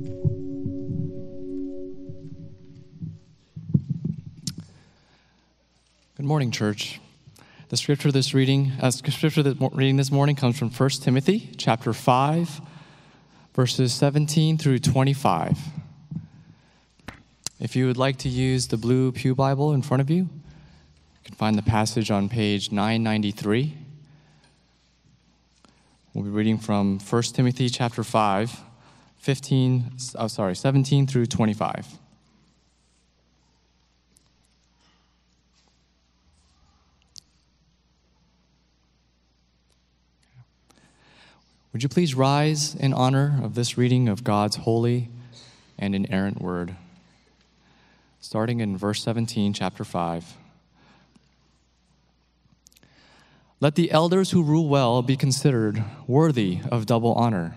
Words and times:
Good 0.00 0.16
morning, 6.20 6.50
church. 6.50 7.00
The 7.68 7.76
scripture 7.76 8.10
this 8.10 8.32
reading, 8.32 8.72
uh, 8.80 8.90
scripture 8.92 9.42
that 9.42 9.58
reading 9.74 9.96
this 9.96 10.10
morning 10.10 10.36
comes 10.36 10.58
from 10.58 10.70
1 10.70 10.90
Timothy 11.02 11.50
chapter 11.58 11.92
5, 11.92 12.62
verses 13.54 13.92
17 13.92 14.56
through 14.56 14.78
25. 14.78 15.58
If 17.58 17.76
you 17.76 17.86
would 17.86 17.98
like 17.98 18.16
to 18.18 18.30
use 18.30 18.68
the 18.68 18.78
blue 18.78 19.12
Pew 19.12 19.34
Bible 19.34 19.74
in 19.74 19.82
front 19.82 20.00
of 20.00 20.08
you, 20.08 20.22
you 20.22 20.30
can 21.24 21.34
find 21.34 21.58
the 21.58 21.62
passage 21.62 22.10
on 22.10 22.30
page 22.30 22.72
993. 22.72 23.76
We'll 26.14 26.24
be 26.24 26.30
reading 26.30 26.56
from 26.56 27.00
1 27.00 27.22
Timothy 27.22 27.68
chapter 27.68 28.02
5, 28.02 28.60
15, 29.20 29.92
oh, 30.16 30.26
sorry, 30.28 30.56
17 30.56 31.06
through 31.06 31.26
25. 31.26 31.86
Would 41.72 41.82
you 41.82 41.88
please 41.88 42.14
rise 42.14 42.74
in 42.74 42.94
honor 42.94 43.38
of 43.42 43.54
this 43.54 43.76
reading 43.76 44.08
of 44.08 44.24
God's 44.24 44.56
holy 44.56 45.10
and 45.78 45.94
inerrant 45.94 46.40
word? 46.40 46.74
Starting 48.20 48.60
in 48.60 48.76
verse 48.76 49.02
17, 49.02 49.52
chapter 49.52 49.84
5. 49.84 50.34
Let 53.60 53.74
the 53.74 53.90
elders 53.90 54.30
who 54.30 54.42
rule 54.42 54.68
well 54.68 55.02
be 55.02 55.16
considered 55.16 55.84
worthy 56.06 56.60
of 56.72 56.86
double 56.86 57.12
honor, 57.12 57.56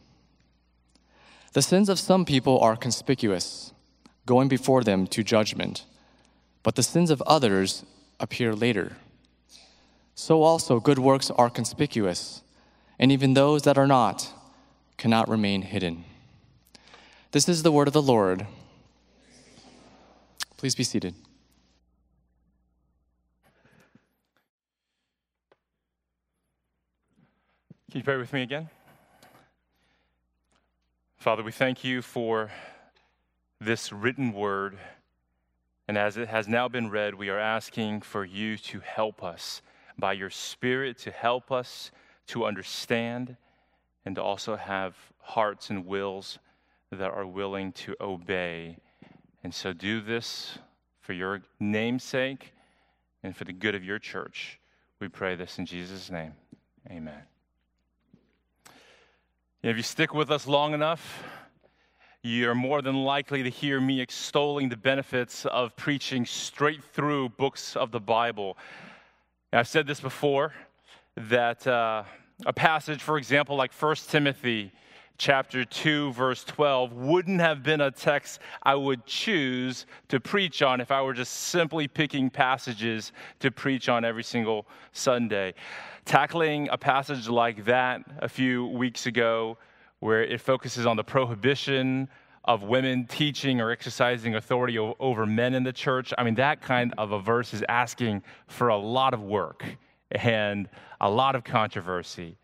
The 1.53 1.61
sins 1.61 1.89
of 1.89 1.99
some 1.99 2.23
people 2.23 2.59
are 2.59 2.77
conspicuous, 2.77 3.73
going 4.25 4.47
before 4.47 4.83
them 4.83 5.05
to 5.07 5.21
judgment, 5.21 5.85
but 6.63 6.75
the 6.75 6.83
sins 6.83 7.09
of 7.09 7.21
others 7.23 7.83
appear 8.21 8.55
later. 8.55 8.95
So 10.15 10.43
also 10.43 10.79
good 10.79 10.99
works 10.99 11.29
are 11.31 11.49
conspicuous, 11.49 12.41
and 12.97 13.11
even 13.11 13.33
those 13.33 13.63
that 13.63 13.77
are 13.77 13.87
not 13.87 14.31
cannot 14.97 15.27
remain 15.27 15.63
hidden. 15.63 16.05
This 17.31 17.49
is 17.49 17.63
the 17.63 17.71
word 17.71 17.87
of 17.87 17.93
the 17.93 18.01
Lord. 18.01 18.47
Please 20.55 20.75
be 20.75 20.83
seated. 20.83 21.15
Can 27.89 27.97
you 27.99 28.03
pray 28.03 28.15
with 28.15 28.31
me 28.31 28.43
again? 28.43 28.69
Father, 31.21 31.43
we 31.43 31.51
thank 31.51 31.83
you 31.83 32.01
for 32.01 32.49
this 33.59 33.93
written 33.93 34.33
word. 34.33 34.79
And 35.87 35.95
as 35.95 36.17
it 36.17 36.27
has 36.29 36.47
now 36.47 36.67
been 36.67 36.89
read, 36.89 37.13
we 37.13 37.29
are 37.29 37.37
asking 37.37 38.01
for 38.01 38.25
you 38.25 38.57
to 38.57 38.79
help 38.79 39.23
us 39.23 39.61
by 39.99 40.13
your 40.13 40.31
Spirit, 40.31 40.97
to 40.97 41.11
help 41.11 41.51
us 41.51 41.91
to 42.25 42.43
understand 42.43 43.37
and 44.03 44.15
to 44.15 44.23
also 44.23 44.55
have 44.55 44.95
hearts 45.19 45.69
and 45.69 45.85
wills 45.85 46.39
that 46.89 47.11
are 47.11 47.27
willing 47.27 47.71
to 47.73 47.95
obey. 48.01 48.77
And 49.43 49.53
so 49.53 49.73
do 49.73 50.01
this 50.01 50.57
for 51.01 51.13
your 51.13 51.43
namesake 51.59 52.51
and 53.21 53.37
for 53.37 53.43
the 53.43 53.53
good 53.53 53.75
of 53.75 53.83
your 53.83 53.99
church. 53.99 54.59
We 54.99 55.07
pray 55.07 55.35
this 55.35 55.59
in 55.59 55.67
Jesus' 55.67 56.09
name. 56.09 56.33
Amen. 56.89 57.30
If 59.63 59.77
you 59.77 59.83
stick 59.83 60.15
with 60.15 60.31
us 60.31 60.47
long 60.47 60.73
enough, 60.73 61.23
you're 62.23 62.55
more 62.55 62.81
than 62.81 63.03
likely 63.03 63.43
to 63.43 63.49
hear 63.51 63.79
me 63.79 64.01
extolling 64.01 64.69
the 64.69 64.75
benefits 64.75 65.45
of 65.45 65.75
preaching 65.75 66.25
straight 66.25 66.83
through 66.83 67.29
books 67.29 67.75
of 67.75 67.91
the 67.91 67.99
Bible. 67.99 68.57
I've 69.53 69.67
said 69.67 69.85
this 69.85 70.01
before 70.01 70.55
that 71.15 71.67
uh, 71.67 72.05
a 72.43 72.53
passage, 72.53 73.03
for 73.03 73.19
example, 73.19 73.55
like 73.55 73.71
1 73.71 73.97
Timothy 74.07 74.71
chapter 75.21 75.63
2, 75.63 76.13
verse 76.13 76.43
12, 76.45 76.93
wouldn't 76.93 77.39
have 77.39 77.61
been 77.61 77.79
a 77.79 77.91
text 77.91 78.39
I 78.63 78.73
would 78.73 79.05
choose 79.05 79.85
to 80.07 80.19
preach 80.19 80.63
on 80.63 80.81
if 80.81 80.89
I 80.89 80.99
were 81.03 81.13
just 81.13 81.31
simply 81.31 81.87
picking 81.87 82.31
passages 82.31 83.11
to 83.39 83.51
preach 83.51 83.87
on 83.87 84.03
every 84.03 84.23
single 84.23 84.65
Sunday. 84.93 85.53
Tackling 86.05 86.69
a 86.71 86.77
passage 86.77 87.29
like 87.29 87.65
that 87.65 88.01
a 88.17 88.27
few 88.27 88.65
weeks 88.65 89.05
ago, 89.05 89.59
where 89.99 90.23
it 90.23 90.41
focuses 90.41 90.87
on 90.87 90.97
the 90.97 91.03
prohibition 91.03 92.09
of 92.45 92.63
women 92.63 93.05
teaching 93.05 93.61
or 93.61 93.69
exercising 93.69 94.33
authority 94.33 94.79
over 94.79 95.27
men 95.27 95.53
in 95.53 95.61
the 95.61 95.71
church, 95.71 96.11
I 96.17 96.23
mean, 96.23 96.33
that 96.35 96.63
kind 96.63 96.95
of 96.97 97.11
a 97.11 97.19
verse 97.19 97.53
is 97.53 97.63
asking 97.69 98.23
for 98.47 98.69
a 98.69 98.77
lot 98.77 99.13
of 99.13 99.21
work 99.21 99.63
and 100.09 100.67
a 100.99 101.11
lot 101.11 101.35
of 101.35 101.43
controversy. 101.43 102.37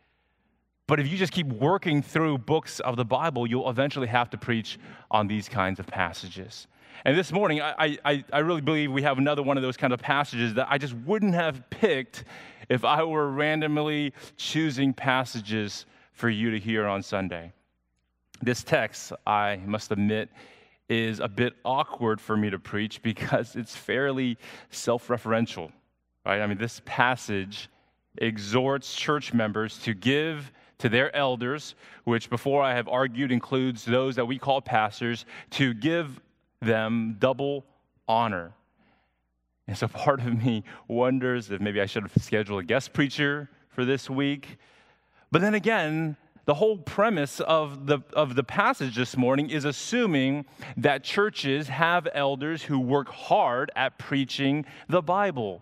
But 0.87 1.01
if 1.01 1.11
you 1.11 1.17
just 1.17 1.33
keep 1.33 1.47
working 1.47 2.01
through 2.01 2.37
books 2.39 2.79
of 2.79 2.95
the 2.95 3.03
Bible, 3.03 3.45
you'll 3.45 3.69
eventually 3.69 4.07
have 4.07 4.29
to 4.29 4.37
preach 4.37 4.79
on 5.11 5.27
these 5.27 5.49
kinds 5.49 5.79
of 5.79 5.87
passages. 5.87 6.67
And 7.03 7.17
this 7.17 7.31
morning, 7.31 7.61
I, 7.61 7.97
I, 8.05 8.23
I 8.31 8.39
really 8.39 8.61
believe 8.61 8.91
we 8.91 9.01
have 9.03 9.17
another 9.17 9.43
one 9.43 9.57
of 9.57 9.63
those 9.63 9.77
kind 9.77 9.91
of 9.91 9.99
passages 9.99 10.53
that 10.53 10.67
I 10.69 10.77
just 10.77 10.93
wouldn't 10.93 11.35
have 11.35 11.69
picked 11.69 12.23
if 12.69 12.85
I 12.85 13.03
were 13.03 13.29
randomly 13.29 14.13
choosing 14.37 14.93
passages 14.93 15.85
for 16.13 16.29
you 16.29 16.51
to 16.51 16.59
hear 16.59 16.87
on 16.87 17.03
Sunday. 17.03 17.51
This 18.41 18.63
text, 18.63 19.11
I 19.25 19.57
must 19.65 19.91
admit, 19.91 20.29
is 20.89 21.19
a 21.19 21.27
bit 21.27 21.53
awkward 21.65 22.21
for 22.21 22.37
me 22.37 22.49
to 22.49 22.59
preach 22.59 23.01
because 23.01 23.55
it's 23.55 23.75
fairly 23.75 24.37
self 24.71 25.09
referential, 25.09 25.71
right? 26.25 26.41
I 26.41 26.47
mean, 26.47 26.57
this 26.57 26.81
passage 26.85 27.69
exhorts 28.19 28.95
church 28.95 29.33
members 29.33 29.77
to 29.79 29.93
give 29.93 30.51
to 30.79 30.89
their 30.89 31.15
elders, 31.15 31.75
which 32.03 32.29
before 32.29 32.61
I 32.61 32.73
have 32.73 32.87
argued 32.87 33.31
includes 33.31 33.83
those 33.83 34.15
that 34.15 34.25
we 34.25 34.37
call 34.37 34.61
pastors, 34.61 35.25
to 35.51 35.73
give 35.73 36.19
them 36.61 37.17
double 37.19 37.65
honor. 38.07 38.53
And 39.67 39.77
so 39.77 39.87
part 39.87 40.19
of 40.19 40.43
me 40.43 40.63
wonders 40.87 41.51
if 41.51 41.59
maybe 41.59 41.81
I 41.81 41.85
should 41.85 42.03
have 42.03 42.23
scheduled 42.23 42.61
a 42.61 42.65
guest 42.65 42.93
preacher 42.93 43.49
for 43.69 43.85
this 43.85 44.09
week. 44.09 44.57
But 45.31 45.41
then 45.41 45.55
again, 45.55 46.15
the 46.45 46.53
whole 46.53 46.77
premise 46.77 47.41
of 47.41 47.87
the, 47.87 47.99
of 48.13 48.35
the 48.35 48.43
passage 48.43 48.95
this 48.95 49.17
morning 49.17 49.49
is 49.49 49.65
assuming 49.65 50.45
that 50.77 51.03
churches 51.03 51.67
have 51.67 52.07
elders 52.13 52.63
who 52.63 52.79
work 52.79 53.09
hard 53.09 53.69
at 53.75 53.99
preaching 53.99 54.65
the 54.87 55.01
Bible. 55.01 55.61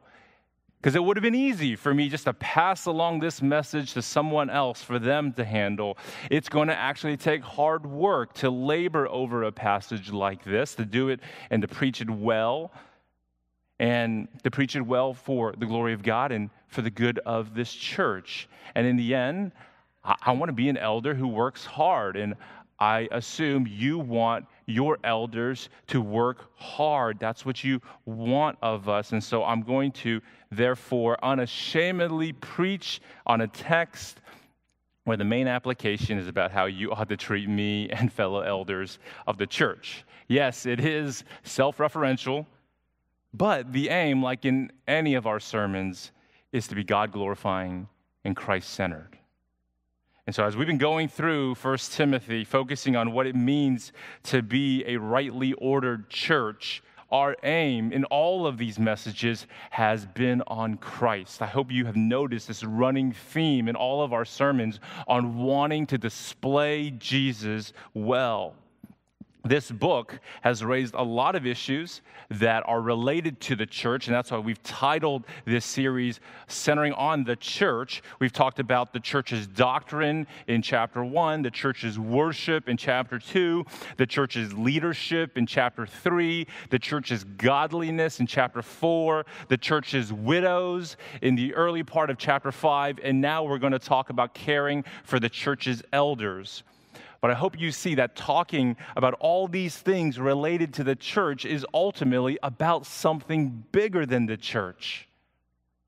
Because 0.78 0.96
it 0.96 1.04
would 1.04 1.18
have 1.18 1.24
been 1.24 1.34
easy 1.34 1.76
for 1.76 1.94
me 1.94 2.10
just 2.10 2.26
to 2.26 2.34
pass 2.34 2.86
along 2.86 3.20
this 3.20 3.42
message 3.42 3.94
to 3.94 4.02
someone 4.02 4.50
else 4.50 4.84
for 4.84 5.00
them 5.00 5.34
to 5.34 5.44
handle. 5.44 5.98
It's 6.30 6.48
going 6.48 6.68
to 6.68 6.78
actually 6.78 7.18
take 7.18 7.42
hard 7.42 7.86
work 7.86 8.34
to 8.36 8.50
labor 8.50 9.08
over 9.08 9.44
a 9.44 9.52
passage 9.52 10.12
like 10.12 10.44
this, 10.44 10.76
to 10.76 10.86
do 10.86 11.10
it 11.10 11.22
and 11.50 11.62
to 11.64 11.68
preach 11.68 12.02
it 12.02 12.10
well, 12.10 12.72
and 13.80 14.28
to 14.44 14.52
preach 14.52 14.76
it 14.76 14.82
well 14.82 15.14
for 15.14 15.54
the 15.58 15.66
glory 15.66 15.94
of 15.94 16.04
God 16.04 16.32
and 16.32 16.50
for 16.68 16.82
the 16.82 16.92
good 16.92 17.20
of 17.20 17.56
this 17.56 17.74
church. 17.74 18.48
And 18.76 18.86
in 18.86 18.96
the 18.96 19.16
end, 19.16 19.52
I, 20.04 20.32
want 20.34 20.50
to 20.50 20.54
be 20.54 20.70
an 20.70 20.78
elder 20.78 21.16
who 21.16 21.28
works 21.28 21.66
hard. 21.66 22.16
And 22.16 22.36
I 22.80 23.08
assume 23.12 23.66
you 23.68 23.98
want 23.98 24.46
your 24.66 24.98
elders 25.04 25.70
to 25.88 26.02
work 26.02 26.50
hard. 26.56 27.20
That's 27.20 27.46
what 27.46 27.64
you 27.64 27.82
want 28.06 28.58
of 28.62 28.90
us. 28.90 29.12
And 29.12 29.24
so 29.24 29.44
I'm 29.44 29.62
going 29.62 29.92
to, 29.94 30.22
therefore, 30.52 31.18
unashamedly 31.24 32.34
preach 32.34 33.02
on 33.26 33.42
a 33.42 33.48
text 33.48 34.22
where 35.04 35.18
the 35.18 35.24
main 35.24 35.48
application 35.48 36.18
is 36.18 36.28
about 36.28 36.52
how 36.52 36.66
you 36.66 36.92
ought 36.92 37.10
to 37.10 37.18
treat 37.18 37.48
me 37.48 37.90
and 37.92 38.12
fellow 38.12 38.42
elders 38.42 39.00
of 39.28 39.38
the 39.38 39.48
church. 39.48 40.04
Yes, 40.28 40.66
it 40.66 40.80
is 40.80 41.24
self 41.44 41.78
referential, 41.78 42.46
but 43.34 43.72
the 43.72 43.90
aim, 43.90 44.24
like 44.24 44.46
in 44.46 44.72
any 44.88 45.14
of 45.14 45.28
our 45.28 45.40
sermons, 45.40 46.12
is 46.52 46.68
to 46.68 46.76
be 46.76 46.84
God 46.84 47.12
glorifying 47.12 47.88
and 48.24 48.36
Christ 48.36 48.70
centered. 48.72 49.20
And 50.28 50.34
so, 50.34 50.44
as 50.44 50.58
we've 50.58 50.66
been 50.66 50.80
going 50.80 51.08
through 51.08 51.54
1 51.54 51.78
Timothy, 51.92 52.46
focusing 52.46 52.96
on 52.96 53.12
what 53.12 53.28
it 53.28 53.36
means 53.36 53.94
to 54.24 54.42
be 54.42 54.84
a 54.88 54.98
rightly 54.98 55.54
ordered 55.54 56.10
church, 56.10 56.82
our 57.12 57.36
aim 57.44 57.92
in 57.92 58.06
all 58.06 58.48
of 58.48 58.58
these 58.58 58.80
messages 58.80 59.46
has 59.70 60.08
been 60.08 60.42
on 60.48 60.78
Christ. 60.78 61.44
I 61.44 61.46
hope 61.46 61.72
you 61.72 61.86
have 61.86 61.96
noticed 61.96 62.48
this 62.48 62.64
running 62.64 63.12
theme 63.12 63.68
in 63.68 63.76
all 63.76 64.02
of 64.02 64.14
our 64.14 64.26
sermons 64.26 64.80
on 65.08 65.38
wanting 65.38 65.86
to 65.88 65.98
display 66.00 66.90
Jesus 66.90 67.72
well 67.94 68.56
this 69.46 69.70
book 69.70 70.20
has 70.42 70.64
raised 70.64 70.96
a 70.96 71.04
lot 71.04 71.36
of 71.36 71.46
issues 71.46 72.02
that 72.30 72.64
are 72.66 72.82
related 72.82 73.40
to 73.40 73.56
the 73.56 73.66
church, 73.66 74.08
and 74.08 74.16
that's 74.16 74.32
why 74.32 74.40
we've 74.40 74.62
titled 74.64 75.24
this 75.46 75.64
series 75.64 76.20
Centering 76.48 76.94
on 76.94 77.24
the 77.24 77.36
Church. 77.36 78.02
We've 78.20 78.34
talked 78.34 78.60
about 78.60 78.92
the 78.92 79.00
church's 79.00 79.46
doctrine 79.46 80.26
in 80.48 80.64
chapter 80.64 81.06
one, 81.06 81.44
the 81.44 81.52
church's 81.52 82.00
worship 82.00 82.68
in 82.68 82.76
chapter 82.76 83.20
two, 83.20 83.66
the 83.98 84.08
church's 84.08 84.52
leadership 84.54 85.38
in 85.38 85.46
chapter 85.46 85.86
three, 85.86 86.48
the 86.72 86.80
church's 86.80 87.24
godliness 87.24 88.20
in 88.20 88.26
chapter 88.26 88.64
four, 88.64 89.26
the 89.48 89.58
church's 89.58 90.12
widows 90.12 90.98
in 91.22 91.36
the 91.36 91.54
early 91.54 91.84
part 91.84 92.10
of 92.10 92.18
chapter 92.18 92.52
five, 92.52 93.00
and 93.04 93.22
now 93.22 93.44
we're 93.44 93.60
going 93.60 93.74
to 93.74 93.80
talk 93.80 94.10
about 94.10 94.34
caring 94.34 94.84
for 95.04 95.20
the 95.20 95.30
church's 95.30 95.84
elders. 95.94 96.64
But 97.26 97.32
I 97.32 97.40
hope 97.40 97.60
you 97.60 97.72
see 97.72 97.96
that 97.96 98.16
talking 98.16 98.78
about 98.96 99.16
all 99.16 99.48
these 99.48 99.76
things 99.76 100.20
related 100.20 100.76
to 100.76 100.84
the 100.84 100.96
church 100.96 101.44
is 101.44 101.66
ultimately 101.74 102.38
about 102.44 102.86
something 102.86 103.64
bigger 103.72 104.06
than 104.06 104.28
the 104.28 104.38
church. 104.38 105.08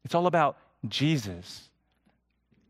It's 0.04 0.16
all 0.16 0.26
about 0.26 0.58
Jesus. 0.88 1.70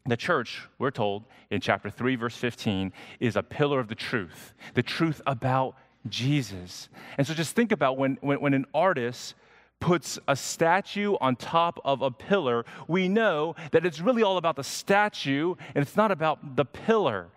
The 0.06 0.18
church, 0.18 0.68
we're 0.80 0.92
told 0.92 1.24
in 1.50 1.62
chapter 1.62 1.90
3, 1.90 2.18
verse 2.18 2.36
15, 2.36 2.92
is 3.22 3.38
a 3.38 3.42
pillar 3.42 3.80
of 3.80 3.88
the 3.88 3.96
truth, 3.96 4.54
the 4.74 4.84
truth 4.84 5.22
about 5.26 5.78
Jesus. 6.10 6.90
And 7.18 7.26
so 7.26 7.34
just 7.34 7.56
think 7.56 7.72
about 7.72 7.98
when, 7.98 8.18
when, 8.20 8.42
when 8.42 8.54
an 8.54 8.66
artist 8.74 9.36
puts 9.80 10.20
a 10.28 10.36
statue 10.36 11.16
on 11.22 11.38
top 11.38 11.80
of 11.86 12.02
a 12.02 12.12
pillar, 12.12 12.66
we 12.90 13.08
know 13.08 13.56
that 13.72 13.86
it's 13.86 14.02
really 14.02 14.24
all 14.24 14.36
about 14.36 14.58
the 14.58 14.64
statue 14.66 15.56
and 15.74 15.82
it's 15.82 15.96
not 15.96 16.12
about 16.12 16.58
the 16.58 16.66
pillar. 16.66 17.30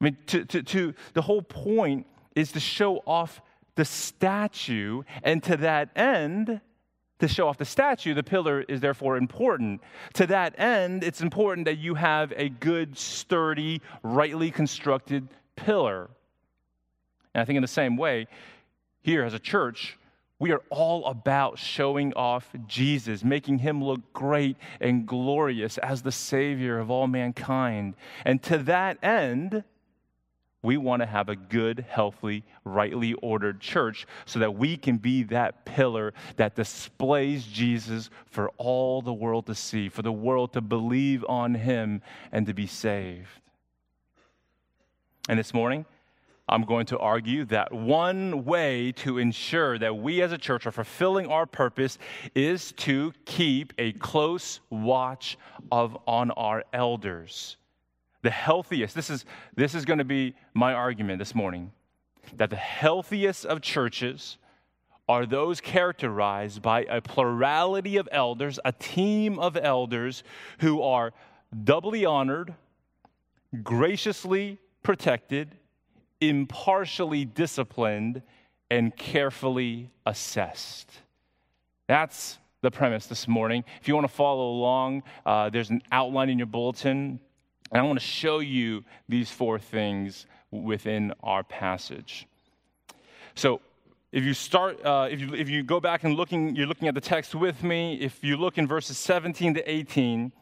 I 0.00 0.04
mean, 0.04 0.16
to, 0.28 0.44
to, 0.46 0.62
to, 0.62 0.94
the 1.12 1.22
whole 1.22 1.42
point 1.42 2.06
is 2.34 2.52
to 2.52 2.60
show 2.60 3.02
off 3.06 3.40
the 3.74 3.84
statue, 3.84 5.02
and 5.22 5.42
to 5.44 5.56
that 5.58 5.90
end, 5.96 6.60
to 7.18 7.28
show 7.28 7.48
off 7.48 7.58
the 7.58 7.64
statue, 7.64 8.14
the 8.14 8.22
pillar 8.22 8.62
is 8.62 8.80
therefore 8.80 9.16
important. 9.16 9.80
To 10.14 10.26
that 10.26 10.58
end, 10.58 11.04
it's 11.04 11.20
important 11.20 11.66
that 11.66 11.78
you 11.78 11.94
have 11.94 12.32
a 12.34 12.48
good, 12.48 12.98
sturdy, 12.98 13.82
rightly 14.02 14.50
constructed 14.50 15.28
pillar. 15.54 16.10
And 17.34 17.42
I 17.42 17.44
think 17.44 17.56
in 17.56 17.62
the 17.62 17.68
same 17.68 17.96
way, 17.96 18.26
here 19.02 19.22
as 19.24 19.34
a 19.34 19.38
church, 19.38 19.98
we 20.38 20.52
are 20.52 20.62
all 20.70 21.04
about 21.06 21.58
showing 21.58 22.14
off 22.14 22.50
Jesus, 22.66 23.22
making 23.22 23.58
him 23.58 23.84
look 23.84 24.00
great 24.14 24.56
and 24.80 25.06
glorious 25.06 25.76
as 25.78 26.00
the 26.00 26.12
Savior 26.12 26.78
of 26.78 26.90
all 26.90 27.06
mankind. 27.06 27.94
And 28.24 28.42
to 28.44 28.58
that 28.58 29.02
end, 29.04 29.64
we 30.62 30.76
want 30.76 31.00
to 31.00 31.06
have 31.06 31.28
a 31.28 31.36
good, 31.36 31.86
healthy, 31.88 32.44
rightly 32.64 33.14
ordered 33.14 33.60
church 33.60 34.06
so 34.26 34.38
that 34.40 34.54
we 34.54 34.76
can 34.76 34.98
be 34.98 35.22
that 35.24 35.64
pillar 35.64 36.12
that 36.36 36.54
displays 36.54 37.44
Jesus 37.46 38.10
for 38.26 38.50
all 38.58 39.00
the 39.00 39.12
world 39.12 39.46
to 39.46 39.54
see, 39.54 39.88
for 39.88 40.02
the 40.02 40.12
world 40.12 40.52
to 40.52 40.60
believe 40.60 41.24
on 41.28 41.54
him 41.54 42.02
and 42.30 42.46
to 42.46 42.52
be 42.52 42.66
saved. 42.66 43.28
And 45.28 45.38
this 45.38 45.54
morning, 45.54 45.86
I'm 46.46 46.64
going 46.64 46.86
to 46.86 46.98
argue 46.98 47.44
that 47.46 47.72
one 47.72 48.44
way 48.44 48.92
to 48.96 49.18
ensure 49.18 49.78
that 49.78 49.96
we 49.96 50.20
as 50.20 50.32
a 50.32 50.38
church 50.38 50.66
are 50.66 50.72
fulfilling 50.72 51.28
our 51.28 51.46
purpose 51.46 51.96
is 52.34 52.72
to 52.72 53.12
keep 53.24 53.72
a 53.78 53.92
close 53.92 54.60
watch 54.68 55.38
of 55.70 55.96
on 56.06 56.32
our 56.32 56.64
elders 56.72 57.56
the 58.22 58.30
healthiest, 58.30 58.94
this 58.94 59.10
is, 59.10 59.24
this 59.54 59.74
is 59.74 59.84
going 59.84 59.98
to 59.98 60.04
be 60.04 60.34
my 60.54 60.72
argument 60.72 61.18
this 61.18 61.34
morning, 61.34 61.72
that 62.36 62.50
the 62.50 62.56
healthiest 62.56 63.46
of 63.46 63.60
churches 63.60 64.36
are 65.08 65.26
those 65.26 65.60
characterized 65.60 66.62
by 66.62 66.84
a 66.84 67.00
plurality 67.00 67.96
of 67.96 68.08
elders, 68.12 68.60
a 68.64 68.72
team 68.72 69.38
of 69.38 69.56
elders 69.56 70.22
who 70.58 70.82
are 70.82 71.12
doubly 71.64 72.04
honored, 72.04 72.54
graciously 73.62 74.58
protected, 74.82 75.56
impartially 76.20 77.24
disciplined, 77.24 78.22
and 78.70 78.94
carefully 78.96 79.90
assessed. 80.06 80.92
That's 81.88 82.38
the 82.60 82.70
premise 82.70 83.06
this 83.06 83.26
morning. 83.26 83.64
If 83.80 83.88
you 83.88 83.94
want 83.94 84.06
to 84.06 84.12
follow 84.12 84.50
along, 84.50 85.02
uh, 85.26 85.50
there's 85.50 85.70
an 85.70 85.82
outline 85.90 86.28
in 86.28 86.38
your 86.38 86.46
bulletin 86.46 87.18
and 87.70 87.80
I 87.80 87.84
want 87.84 87.98
to 87.98 88.04
show 88.04 88.40
you 88.40 88.84
these 89.08 89.30
four 89.30 89.58
things 89.58 90.26
within 90.50 91.12
our 91.22 91.42
passage. 91.44 92.26
So, 93.34 93.60
if 94.12 94.24
you 94.24 94.34
start, 94.34 94.84
uh, 94.84 95.08
if, 95.08 95.20
you, 95.20 95.34
if 95.34 95.48
you 95.48 95.62
go 95.62 95.78
back 95.78 96.02
and 96.02 96.14
looking, 96.14 96.56
you're 96.56 96.66
looking 96.66 96.88
at 96.88 96.94
the 96.94 97.00
text 97.00 97.32
with 97.32 97.62
me. 97.62 97.94
If 97.94 98.24
you 98.24 98.36
look 98.36 98.58
in 98.58 98.66
verses 98.66 98.98
17 98.98 99.54
to 99.54 99.70
18, 99.70 100.32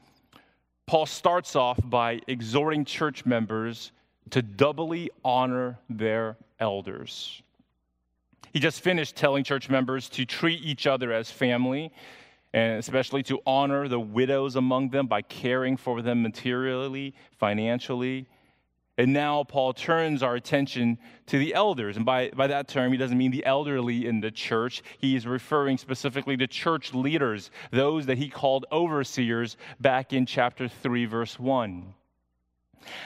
Paul 0.87 1.05
starts 1.05 1.55
off 1.55 1.79
by 1.85 2.23
exhorting 2.27 2.87
church 2.87 3.27
members 3.27 3.93
to 4.31 4.41
doubly 4.41 5.11
honor 5.23 5.79
their 5.91 6.39
elders. 6.59 7.43
He 8.55 8.59
just 8.59 8.81
finished 8.81 9.17
telling 9.17 9.45
church 9.45 9.69
members 9.69 10.09
to 10.11 10.25
treat 10.25 10.63
each 10.63 10.87
other 10.87 11.13
as 11.13 11.31
family, 11.31 11.93
and 12.53 12.79
especially 12.79 13.23
to 13.25 13.41
honor 13.47 13.89
the 13.89 14.01
widows 14.01 14.57
among 14.57 14.91
them 14.91 15.07
by 15.07 15.23
caring 15.23 15.77
for 15.77 16.03
them 16.03 16.23
materially, 16.23 17.15
financially. 17.39 18.27
And 18.97 19.13
now 19.13 19.45
Paul 19.45 19.75
turns 19.75 20.25
our 20.25 20.35
attention 20.35 20.99
to 21.27 21.39
the 21.39 21.55
elders. 21.55 21.97
And 21.97 22.05
by, 22.05 22.31
by 22.31 22.49
that 22.49 22.67
term, 22.67 22.91
he 22.91 22.99
doesn't 22.99 23.17
mean 23.17 23.31
the 23.31 23.47
elderly 23.47 24.07
in 24.07 24.21
the 24.21 24.33
church. 24.33 24.83
He 24.99 25.15
is 25.15 25.25
referring 25.25 25.79
specifically 25.79 26.37
to 26.39 26.49
church 26.49 26.93
leaders, 26.93 27.53
those 27.71 28.07
that 28.07 28.19
he 28.19 28.29
called 28.29 28.67
overseers 28.73 29.57
back 29.79 30.13
in 30.13 30.27
chapter 30.27 30.67
3, 30.67 31.07
verse 31.07 31.39
1. 31.39 31.95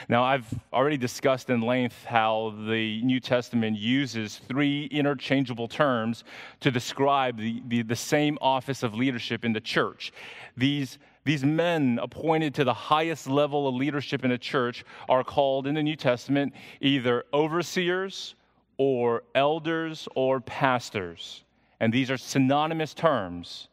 Now, 0.09 0.23
I've 0.23 0.47
already 0.71 0.97
discussed 0.97 1.49
in 1.49 1.61
length 1.61 2.05
how 2.05 2.53
the 2.67 3.01
New 3.03 3.19
Testament 3.19 3.77
uses 3.77 4.37
three 4.47 4.85
interchangeable 4.85 5.67
terms 5.67 6.23
to 6.61 6.71
describe 6.71 7.37
the, 7.37 7.61
the, 7.67 7.81
the, 7.81 7.95
same 7.95 8.37
office 8.41 8.83
of 8.83 8.93
leadership 8.93 9.45
in 9.45 9.53
the 9.53 9.61
church. 9.61 10.11
These, 10.57 10.97
these 11.23 11.43
men 11.43 11.99
appointed 12.01 12.53
to 12.55 12.63
the 12.63 12.73
highest 12.73 13.27
level 13.27 13.67
of 13.67 13.75
leadership 13.75 14.25
in 14.25 14.31
a 14.31 14.37
church 14.37 14.83
are 15.09 15.23
called 15.23 15.67
in 15.67 15.75
the 15.75 15.83
New 15.83 15.95
Testament 15.95 16.53
either 16.81 17.23
overseers 17.33 18.35
or 18.77 19.23
elders 19.35 20.07
or 20.15 20.41
pastors. 20.41 21.43
And 21.79 21.93
these 21.93 22.09
are 22.11 22.17
synonymous 22.17 22.93
terms. 22.93 23.67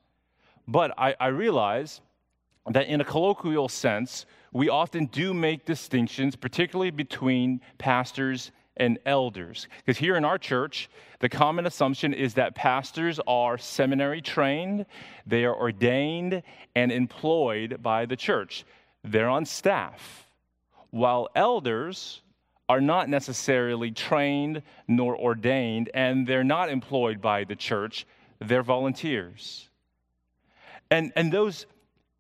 But 0.67 0.93
I, 0.99 1.15
I 1.19 1.29
realize 1.29 2.01
that 2.71 2.87
in 2.87 3.01
a 3.01 3.05
colloquial 3.05 3.69
sense, 3.69 4.27
we 4.53 4.69
often 4.69 5.07
do 5.07 5.33
make 5.33 5.65
distinctions, 5.65 6.37
particularly 6.37 6.91
between 6.91 7.61
pastors 7.79 8.51
and 8.77 8.99
elders. 9.07 9.69
Because 9.85 9.99
here 9.99 10.17
in 10.17 10.25
our 10.25 10.39
church, 10.39 10.89
the 11.21 11.29
common 11.29 11.67
assumption 11.67 12.15
is 12.15 12.35
that 12.35 12.55
pastors 12.55 13.21
are 13.27 13.59
seminary 13.59 14.23
trained, 14.23 14.87
they 15.27 15.45
are 15.45 15.55
ordained 15.55 16.43
and 16.75 16.91
employed 16.91 17.83
by 17.83 18.07
the 18.07 18.17
church, 18.17 18.65
they're 19.05 19.29
on 19.29 19.45
staff, 19.45 20.27
while 20.91 21.29
elders 21.35 22.23
are 22.69 22.81
not 22.81 23.09
necessarily 23.09 23.91
trained 23.91 24.63
nor 24.89 25.17
ordained, 25.17 25.91
and 25.93 26.27
they're 26.27 26.45
not 26.45 26.71
employed 26.71 27.21
by 27.21 27.45
the 27.45 27.57
church, 27.57 28.07
they're 28.39 28.63
volunteers. 28.63 29.69
And, 30.91 31.13
and 31.17 31.33
those 31.33 31.67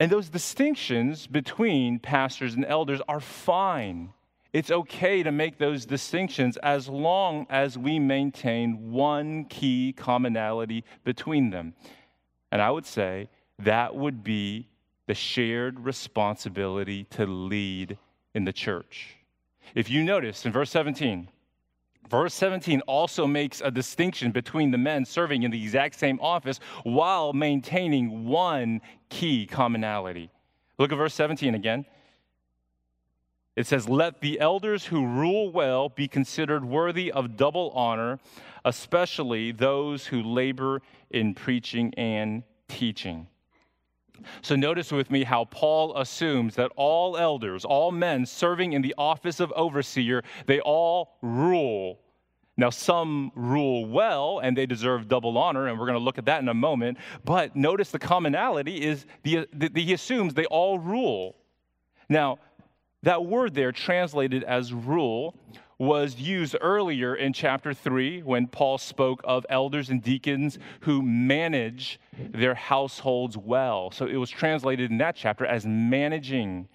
and 0.00 0.10
those 0.10 0.30
distinctions 0.30 1.28
between 1.28 2.00
pastors 2.00 2.54
and 2.54 2.64
elders 2.64 3.00
are 3.06 3.20
fine 3.20 4.12
It's 4.52 4.70
okay 4.72 5.22
to 5.22 5.30
make 5.30 5.58
those 5.58 5.86
distinctions 5.86 6.56
as 6.56 6.88
long 6.88 7.46
as 7.50 7.78
we 7.78 8.00
maintain 8.00 8.90
one 8.90 9.44
key 9.44 9.94
commonality 9.96 10.84
between 11.04 11.50
them. 11.50 11.74
And 12.50 12.60
I 12.60 12.70
would 12.70 12.86
say 12.86 13.28
that 13.60 13.94
would 13.94 14.24
be 14.24 14.66
the 15.06 15.14
shared 15.14 15.78
responsibility 15.78 17.04
to 17.10 17.26
lead 17.26 17.96
in 18.34 18.44
the 18.44 18.52
church. 18.52 19.16
If 19.74 19.88
you 19.88 20.02
notice 20.02 20.44
in 20.44 20.52
verse 20.52 20.70
17, 20.70 21.28
verse 22.10 22.34
17 22.34 22.80
also 22.82 23.26
makes 23.26 23.60
a 23.60 23.70
distinction 23.70 24.32
between 24.32 24.70
the 24.70 24.78
men 24.78 25.04
serving 25.04 25.44
in 25.44 25.50
the 25.50 25.62
exact 25.62 25.98
same 25.98 26.18
office 26.20 26.58
while 26.82 27.32
maintaining 27.32 28.26
one 28.26 28.80
key 29.08 29.46
commonality. 29.46 30.30
Look 30.78 30.92
at 30.92 30.98
verse 30.98 31.14
17 31.14 31.54
again. 31.54 31.86
It 33.56 33.66
says, 33.66 33.88
Let 33.88 34.20
the 34.20 34.40
elders 34.40 34.86
who 34.86 35.06
rule 35.06 35.52
well 35.52 35.88
be 35.88 36.08
considered 36.08 36.64
worthy 36.64 37.12
of 37.12 37.36
double 37.36 37.70
honor, 37.70 38.18
especially 38.64 39.52
those 39.52 40.06
who 40.06 40.22
labor 40.22 40.82
in 41.10 41.34
preaching 41.34 41.92
and 41.96 42.42
teaching. 42.68 43.26
So, 44.42 44.56
notice 44.56 44.92
with 44.92 45.10
me 45.10 45.24
how 45.24 45.44
Paul 45.46 45.96
assumes 45.96 46.54
that 46.56 46.72
all 46.76 47.16
elders, 47.16 47.64
all 47.64 47.92
men 47.92 48.26
serving 48.26 48.72
in 48.72 48.82
the 48.82 48.94
office 48.98 49.40
of 49.40 49.52
overseer, 49.52 50.22
they 50.46 50.60
all 50.60 51.16
rule. 51.22 52.00
Now, 52.56 52.68
some 52.68 53.32
rule 53.34 53.86
well 53.86 54.40
and 54.40 54.56
they 54.56 54.66
deserve 54.66 55.08
double 55.08 55.38
honor, 55.38 55.68
and 55.68 55.78
we're 55.78 55.86
going 55.86 55.98
to 55.98 56.04
look 56.04 56.18
at 56.18 56.26
that 56.26 56.42
in 56.42 56.48
a 56.48 56.54
moment. 56.54 56.98
But 57.24 57.56
notice 57.56 57.90
the 57.90 57.98
commonality 57.98 58.84
is 58.84 59.06
the, 59.22 59.48
the, 59.52 59.70
the, 59.70 59.82
he 59.82 59.94
assumes 59.94 60.34
they 60.34 60.44
all 60.44 60.78
rule. 60.78 61.36
Now, 62.08 62.38
that 63.02 63.24
word 63.24 63.54
there, 63.54 63.72
translated 63.72 64.44
as 64.44 64.74
rule, 64.74 65.34
was 65.80 66.16
used 66.20 66.54
earlier 66.60 67.14
in 67.14 67.32
chapter 67.32 67.72
3 67.72 68.22
when 68.22 68.46
Paul 68.46 68.76
spoke 68.76 69.22
of 69.24 69.46
elders 69.48 69.88
and 69.88 70.02
deacons 70.02 70.58
who 70.80 71.00
manage 71.00 71.98
their 72.18 72.54
households 72.54 73.38
well. 73.38 73.90
So 73.90 74.04
it 74.04 74.16
was 74.16 74.28
translated 74.28 74.90
in 74.90 74.98
that 74.98 75.16
chapter 75.16 75.46
as 75.46 75.64
managing 75.64 76.68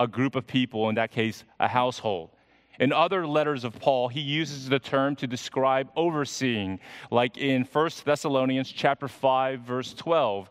a 0.00 0.08
group 0.08 0.36
of 0.36 0.46
people, 0.46 0.88
in 0.88 0.94
that 0.94 1.10
case, 1.10 1.44
a 1.60 1.68
household. 1.68 2.30
In 2.78 2.94
other 2.94 3.26
letters 3.26 3.62
of 3.62 3.78
Paul, 3.78 4.08
he 4.08 4.20
uses 4.20 4.70
the 4.70 4.78
term 4.78 5.16
to 5.16 5.26
describe 5.26 5.90
overseeing, 5.94 6.80
like 7.10 7.36
in 7.36 7.64
1 7.64 7.90
Thessalonians 8.06 8.72
chapter 8.72 9.06
5 9.06 9.60
verse 9.60 9.92
12. 9.92 10.48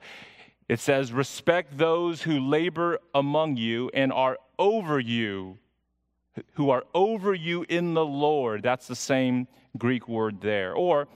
It 0.68 0.80
says, 0.80 1.12
"Respect 1.12 1.76
those 1.76 2.22
who 2.22 2.40
labor 2.40 3.00
among 3.16 3.58
you 3.58 3.90
and 3.96 4.14
are 4.14 4.38
over 4.60 5.00
you, 5.00 5.58
who 6.54 6.70
are 6.70 6.84
over 6.94 7.34
you 7.34 7.66
in 7.70 7.94
the 7.94 8.06
Lord. 8.06 8.64
That's 8.64 8.88
the 8.88 8.96
same 8.96 9.48
Greek 9.78 10.08
word 10.08 10.42
there. 10.42 10.74
Or 10.74 11.08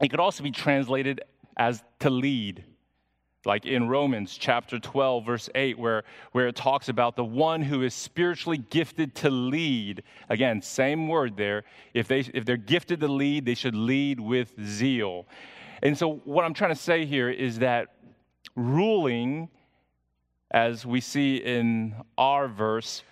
it 0.00 0.08
could 0.08 0.20
also 0.20 0.42
be 0.42 0.50
translated 0.50 1.20
as 1.56 1.82
to 2.00 2.10
lead. 2.10 2.64
Like 3.46 3.66
in 3.66 3.88
Romans 3.88 4.38
chapter 4.38 4.78
12, 4.78 5.26
verse 5.26 5.50
8, 5.54 5.78
where, 5.78 6.04
where 6.32 6.48
it 6.48 6.56
talks 6.56 6.88
about 6.88 7.14
the 7.14 7.24
one 7.24 7.60
who 7.60 7.82
is 7.82 7.92
spiritually 7.92 8.56
gifted 8.56 9.14
to 9.16 9.30
lead. 9.30 10.02
Again, 10.30 10.62
same 10.62 11.08
word 11.08 11.36
there. 11.36 11.64
If, 11.92 12.08
they, 12.08 12.20
if 12.20 12.46
they're 12.46 12.56
gifted 12.56 13.00
to 13.00 13.08
lead, 13.08 13.44
they 13.44 13.54
should 13.54 13.74
lead 13.74 14.18
with 14.18 14.54
zeal. 14.64 15.26
And 15.82 15.96
so, 15.96 16.22
what 16.24 16.46
I'm 16.46 16.54
trying 16.54 16.70
to 16.74 16.80
say 16.80 17.04
here 17.04 17.28
is 17.28 17.58
that 17.58 17.88
ruling 18.56 19.50
as 20.50 20.86
we 20.86 21.00
see 21.00 21.36
in 21.36 21.94
our 22.16 22.48
verse, 22.48 23.02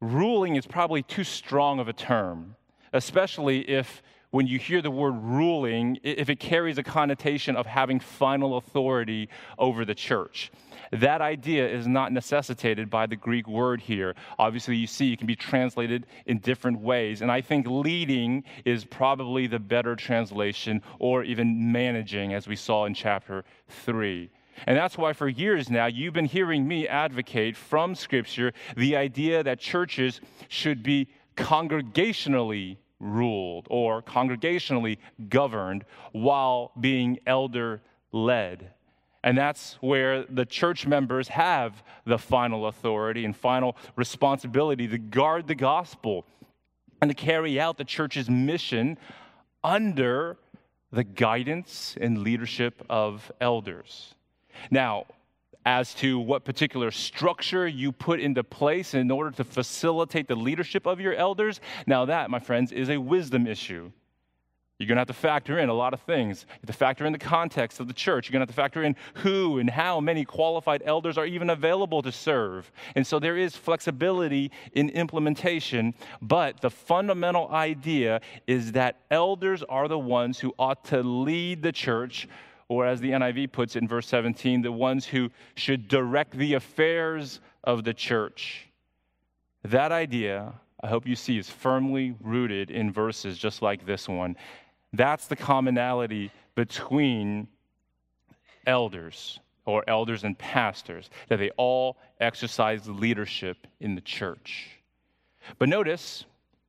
ruling 0.00 0.56
is 0.56 0.66
probably 0.66 1.02
too 1.02 1.24
strong 1.24 1.80
of 1.80 1.88
a 1.88 1.92
term, 1.92 2.56
especially 2.92 3.68
if 3.68 4.02
when 4.30 4.46
you 4.46 4.58
hear 4.58 4.82
the 4.82 4.90
word 4.90 5.14
ruling, 5.22 5.98
if 6.02 6.28
it 6.28 6.38
carries 6.38 6.78
a 6.78 6.82
connotation 6.82 7.56
of 7.56 7.64
having 7.64 7.98
final 7.98 8.58
authority 8.58 9.28
over 9.58 9.84
the 9.84 9.94
church. 9.94 10.50
That 10.92 11.20
idea 11.20 11.68
is 11.68 11.86
not 11.86 12.12
necessitated 12.12 12.90
by 12.90 13.06
the 13.06 13.16
Greek 13.16 13.48
word 13.48 13.80
here. 13.80 14.14
Obviously, 14.38 14.76
you 14.76 14.86
see, 14.86 15.12
it 15.12 15.18
can 15.18 15.26
be 15.26 15.36
translated 15.36 16.06
in 16.26 16.38
different 16.38 16.80
ways. 16.80 17.22
And 17.22 17.32
I 17.32 17.40
think 17.40 17.66
leading 17.66 18.44
is 18.64 18.84
probably 18.84 19.46
the 19.46 19.58
better 19.58 19.96
translation, 19.96 20.82
or 20.98 21.24
even 21.24 21.72
managing, 21.72 22.34
as 22.34 22.46
we 22.46 22.56
saw 22.56 22.84
in 22.84 22.94
chapter 22.94 23.44
3. 23.68 24.30
And 24.66 24.76
that's 24.76 24.96
why 24.96 25.12
for 25.12 25.28
years 25.28 25.68
now, 25.68 25.86
you've 25.86 26.14
been 26.14 26.24
hearing 26.24 26.66
me 26.66 26.88
advocate 26.88 27.56
from 27.56 27.94
Scripture 27.94 28.52
the 28.76 28.96
idea 28.96 29.42
that 29.42 29.58
churches 29.58 30.20
should 30.48 30.82
be 30.82 31.08
congregationally 31.36 32.78
ruled 32.98 33.66
or 33.70 34.02
congregationally 34.02 34.98
governed 35.28 35.84
while 36.12 36.72
being 36.80 37.18
elder 37.26 37.82
led. 38.12 38.70
And 39.22 39.36
that's 39.36 39.74
where 39.80 40.24
the 40.24 40.46
church 40.46 40.86
members 40.86 41.28
have 41.28 41.82
the 42.04 42.18
final 42.18 42.66
authority 42.66 43.24
and 43.24 43.36
final 43.36 43.76
responsibility 43.96 44.86
to 44.88 44.98
guard 44.98 45.48
the 45.48 45.54
gospel 45.54 46.24
and 47.02 47.10
to 47.10 47.14
carry 47.14 47.60
out 47.60 47.76
the 47.76 47.84
church's 47.84 48.30
mission 48.30 48.96
under 49.62 50.38
the 50.92 51.04
guidance 51.04 51.96
and 52.00 52.18
leadership 52.18 52.84
of 52.88 53.30
elders. 53.40 54.15
Now, 54.70 55.06
as 55.64 55.94
to 55.94 56.18
what 56.18 56.44
particular 56.44 56.92
structure 56.92 57.66
you 57.66 57.90
put 57.90 58.20
into 58.20 58.44
place 58.44 58.94
in 58.94 59.10
order 59.10 59.32
to 59.32 59.44
facilitate 59.44 60.28
the 60.28 60.36
leadership 60.36 60.86
of 60.86 61.00
your 61.00 61.14
elders, 61.14 61.60
now 61.86 62.04
that, 62.04 62.30
my 62.30 62.38
friends, 62.38 62.70
is 62.70 62.88
a 62.88 62.98
wisdom 62.98 63.46
issue. 63.46 63.90
You're 64.78 64.88
going 64.88 64.96
to 64.96 65.00
have 65.00 65.08
to 65.08 65.14
factor 65.14 65.58
in 65.58 65.70
a 65.70 65.74
lot 65.74 65.94
of 65.94 66.00
things. 66.02 66.44
You 66.48 66.54
have 66.60 66.66
to 66.66 66.72
factor 66.74 67.06
in 67.06 67.12
the 67.12 67.18
context 67.18 67.80
of 67.80 67.88
the 67.88 67.94
church. 67.94 68.28
You're 68.28 68.34
going 68.34 68.46
to 68.46 68.50
have 68.50 68.54
to 68.54 68.62
factor 68.62 68.82
in 68.82 68.94
who 69.14 69.58
and 69.58 69.70
how 69.70 70.00
many 70.00 70.26
qualified 70.26 70.82
elders 70.84 71.16
are 71.16 71.24
even 71.24 71.48
available 71.48 72.02
to 72.02 72.12
serve. 72.12 72.70
And 72.94 73.06
so 73.06 73.18
there 73.18 73.38
is 73.38 73.56
flexibility 73.56 74.50
in 74.74 74.90
implementation, 74.90 75.94
but 76.20 76.60
the 76.60 76.68
fundamental 76.68 77.48
idea 77.48 78.20
is 78.46 78.72
that 78.72 79.00
elders 79.10 79.62
are 79.62 79.88
the 79.88 79.98
ones 79.98 80.38
who 80.38 80.54
ought 80.58 80.84
to 80.86 81.02
lead 81.02 81.62
the 81.62 81.72
church 81.72 82.28
or 82.68 82.86
as 82.86 83.00
the 83.00 83.10
NIV 83.10 83.52
puts 83.52 83.76
it 83.76 83.82
in 83.82 83.88
verse 83.88 84.06
17, 84.08 84.62
the 84.62 84.72
ones 84.72 85.06
who 85.06 85.30
should 85.54 85.88
direct 85.88 86.36
the 86.36 86.54
affairs 86.54 87.40
of 87.64 87.84
the 87.84 87.94
church. 87.94 88.68
That 89.64 89.92
idea, 89.92 90.52
I 90.82 90.88
hope 90.88 91.06
you 91.06 91.16
see, 91.16 91.38
is 91.38 91.48
firmly 91.48 92.14
rooted 92.20 92.70
in 92.70 92.92
verses 92.92 93.38
just 93.38 93.62
like 93.62 93.86
this 93.86 94.08
one. 94.08 94.36
That's 94.92 95.26
the 95.26 95.36
commonality 95.36 96.30
between 96.54 97.48
elders 98.66 99.40
or 99.64 99.84
elders 99.88 100.22
and 100.24 100.38
pastors, 100.38 101.10
that 101.28 101.38
they 101.38 101.50
all 101.50 101.96
exercise 102.20 102.88
leadership 102.88 103.66
in 103.80 103.96
the 103.96 104.00
church. 104.00 104.78
But 105.58 105.68
notice, 105.68 106.24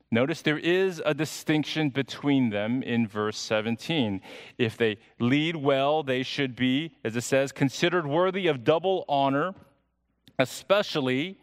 Notice 0.10 0.42
there 0.42 0.58
is 0.58 1.02
a 1.06 1.14
distinction 1.14 1.90
between 1.90 2.50
them 2.50 2.82
in 2.82 3.08
verse 3.08 3.38
17. 3.38 4.22
If 4.58 4.78
they 4.78 4.98
lead 5.20 5.58
well, 5.58 6.02
they 6.02 6.24
should 6.24 6.56
be, 6.56 6.96
as 7.04 7.16
it 7.16 7.22
says, 7.22 7.52
considered 7.52 8.08
worthy 8.08 8.48
of 8.48 8.64
double 8.64 9.04
honor, 9.10 9.54
especially 10.40 11.38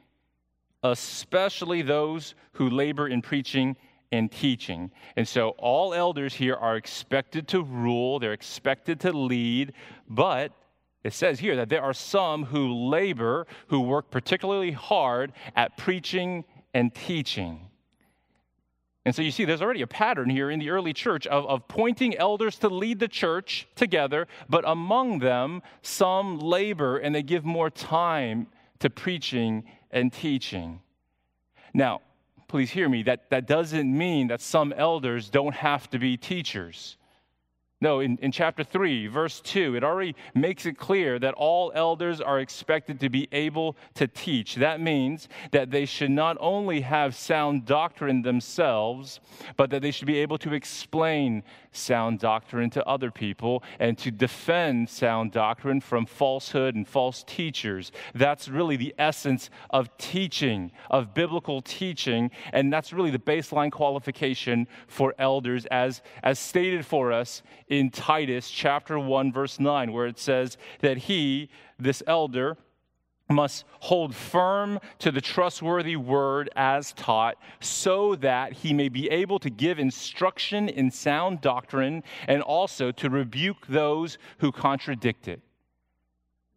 especially 0.84 1.80
those 1.82 2.34
who 2.52 2.68
labor 2.68 3.08
in 3.08 3.22
preaching 3.22 3.74
and 4.12 4.30
teaching. 4.30 4.90
And 5.16 5.26
so 5.26 5.50
all 5.58 5.94
elders 5.94 6.34
here 6.34 6.54
are 6.54 6.76
expected 6.76 7.48
to 7.48 7.62
rule, 7.62 8.18
they're 8.18 8.34
expected 8.34 9.00
to 9.00 9.12
lead, 9.12 9.72
but 10.08 10.52
it 11.02 11.14
says 11.14 11.40
here 11.40 11.56
that 11.56 11.70
there 11.70 11.82
are 11.82 11.94
some 11.94 12.44
who 12.44 12.88
labor, 12.88 13.46
who 13.68 13.80
work 13.80 14.10
particularly 14.10 14.72
hard 14.72 15.32
at 15.56 15.76
preaching 15.76 16.44
and 16.74 16.94
teaching. 16.94 17.70
And 19.04 19.14
so 19.14 19.20
you 19.20 19.30
see, 19.30 19.44
there's 19.44 19.60
already 19.60 19.82
a 19.82 19.86
pattern 19.86 20.30
here 20.30 20.50
in 20.50 20.58
the 20.58 20.70
early 20.70 20.94
church 20.94 21.26
of, 21.26 21.46
of 21.46 21.68
pointing 21.68 22.16
elders 22.16 22.58
to 22.60 22.68
lead 22.68 23.00
the 23.00 23.08
church 23.08 23.68
together, 23.74 24.26
but 24.48 24.64
among 24.66 25.18
them, 25.18 25.62
some 25.82 26.38
labor 26.38 26.96
and 26.96 27.14
they 27.14 27.22
give 27.22 27.44
more 27.44 27.68
time 27.68 28.46
to 28.78 28.88
preaching 28.88 29.64
and 29.90 30.10
teaching. 30.12 30.80
Now, 31.74 32.00
please 32.48 32.70
hear 32.70 32.88
me, 32.88 33.02
that, 33.02 33.28
that 33.30 33.46
doesn't 33.46 33.96
mean 33.96 34.28
that 34.28 34.40
some 34.40 34.72
elders 34.72 35.28
don't 35.28 35.54
have 35.54 35.90
to 35.90 35.98
be 35.98 36.16
teachers. 36.16 36.96
No, 37.80 38.00
in, 38.00 38.16
in 38.22 38.30
chapter 38.32 38.62
3, 38.64 39.08
verse 39.08 39.40
2, 39.40 39.74
it 39.74 39.84
already 39.84 40.14
makes 40.34 40.64
it 40.64 40.78
clear 40.78 41.18
that 41.18 41.34
all 41.34 41.72
elders 41.74 42.20
are 42.20 42.38
expected 42.40 43.00
to 43.00 43.10
be 43.10 43.28
able 43.32 43.76
to 43.94 44.06
teach. 44.06 44.54
That 44.54 44.80
means 44.80 45.28
that 45.50 45.70
they 45.70 45.84
should 45.84 46.10
not 46.10 46.36
only 46.40 46.80
have 46.82 47.14
sound 47.14 47.66
doctrine 47.66 48.22
themselves, 48.22 49.20
but 49.56 49.70
that 49.70 49.82
they 49.82 49.90
should 49.90 50.06
be 50.06 50.18
able 50.18 50.38
to 50.38 50.54
explain 50.54 51.42
sound 51.72 52.20
doctrine 52.20 52.70
to 52.70 52.86
other 52.86 53.10
people 53.10 53.62
and 53.80 53.98
to 53.98 54.10
defend 54.10 54.88
sound 54.88 55.32
doctrine 55.32 55.80
from 55.80 56.06
falsehood 56.06 56.76
and 56.76 56.86
false 56.86 57.24
teachers. 57.26 57.90
That's 58.14 58.48
really 58.48 58.76
the 58.76 58.94
essence 58.98 59.50
of 59.70 59.96
teaching, 59.98 60.70
of 60.90 61.12
biblical 61.12 61.60
teaching, 61.60 62.30
and 62.52 62.72
that's 62.72 62.92
really 62.92 63.10
the 63.10 63.18
baseline 63.18 63.72
qualification 63.72 64.68
for 64.86 65.14
elders 65.18 65.66
as, 65.66 66.02
as 66.22 66.38
stated 66.38 66.86
for 66.86 67.12
us 67.12 67.42
in 67.68 67.90
Titus 67.90 68.50
chapter 68.50 68.98
1 68.98 69.32
verse 69.32 69.58
9 69.58 69.92
where 69.92 70.06
it 70.06 70.18
says 70.18 70.56
that 70.80 70.98
he 70.98 71.48
this 71.78 72.02
elder 72.06 72.56
must 73.30 73.64
hold 73.80 74.14
firm 74.14 74.78
to 74.98 75.10
the 75.10 75.20
trustworthy 75.20 75.96
word 75.96 76.50
as 76.56 76.92
taught, 76.92 77.36
so 77.60 78.14
that 78.16 78.52
he 78.52 78.72
may 78.72 78.88
be 78.88 79.08
able 79.10 79.38
to 79.38 79.50
give 79.50 79.78
instruction 79.78 80.68
in 80.68 80.90
sound 80.90 81.40
doctrine 81.40 82.02
and 82.28 82.42
also 82.42 82.92
to 82.92 83.08
rebuke 83.08 83.66
those 83.66 84.18
who 84.38 84.52
contradict 84.52 85.26
it. 85.26 85.40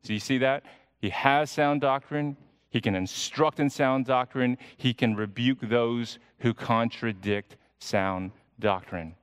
So 0.03 0.13
you 0.13 0.19
see 0.19 0.37
that? 0.39 0.63
He 0.99 1.09
has 1.09 1.49
sound 1.51 1.81
doctrine, 1.81 2.35
he 2.69 2.81
can 2.81 2.95
instruct 2.95 3.59
in 3.59 3.69
sound 3.69 4.05
doctrine, 4.05 4.57
he 4.75 4.93
can 4.93 5.15
rebuke 5.15 5.59
those 5.61 6.19
who 6.39 6.53
contradict 6.53 7.55
sound 7.79 8.31
doctrine. 8.59 9.15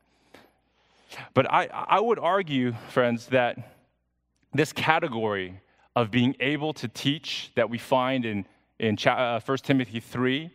But 1.32 1.50
I, 1.52 1.66
I 1.66 2.00
would 2.00 2.18
argue, 2.18 2.74
friends, 2.88 3.26
that 3.26 3.58
this 4.52 4.72
category 4.72 5.60
of 5.96 6.10
being 6.10 6.34
able 6.40 6.72
to 6.74 6.88
teach 6.88 7.50
that 7.54 7.70
we 7.70 7.78
find 7.78 8.24
in, 8.24 8.46
in 8.78 8.96
1 8.96 9.16
uh, 9.16 9.40
Timothy 9.62 10.00
3, 10.00 10.50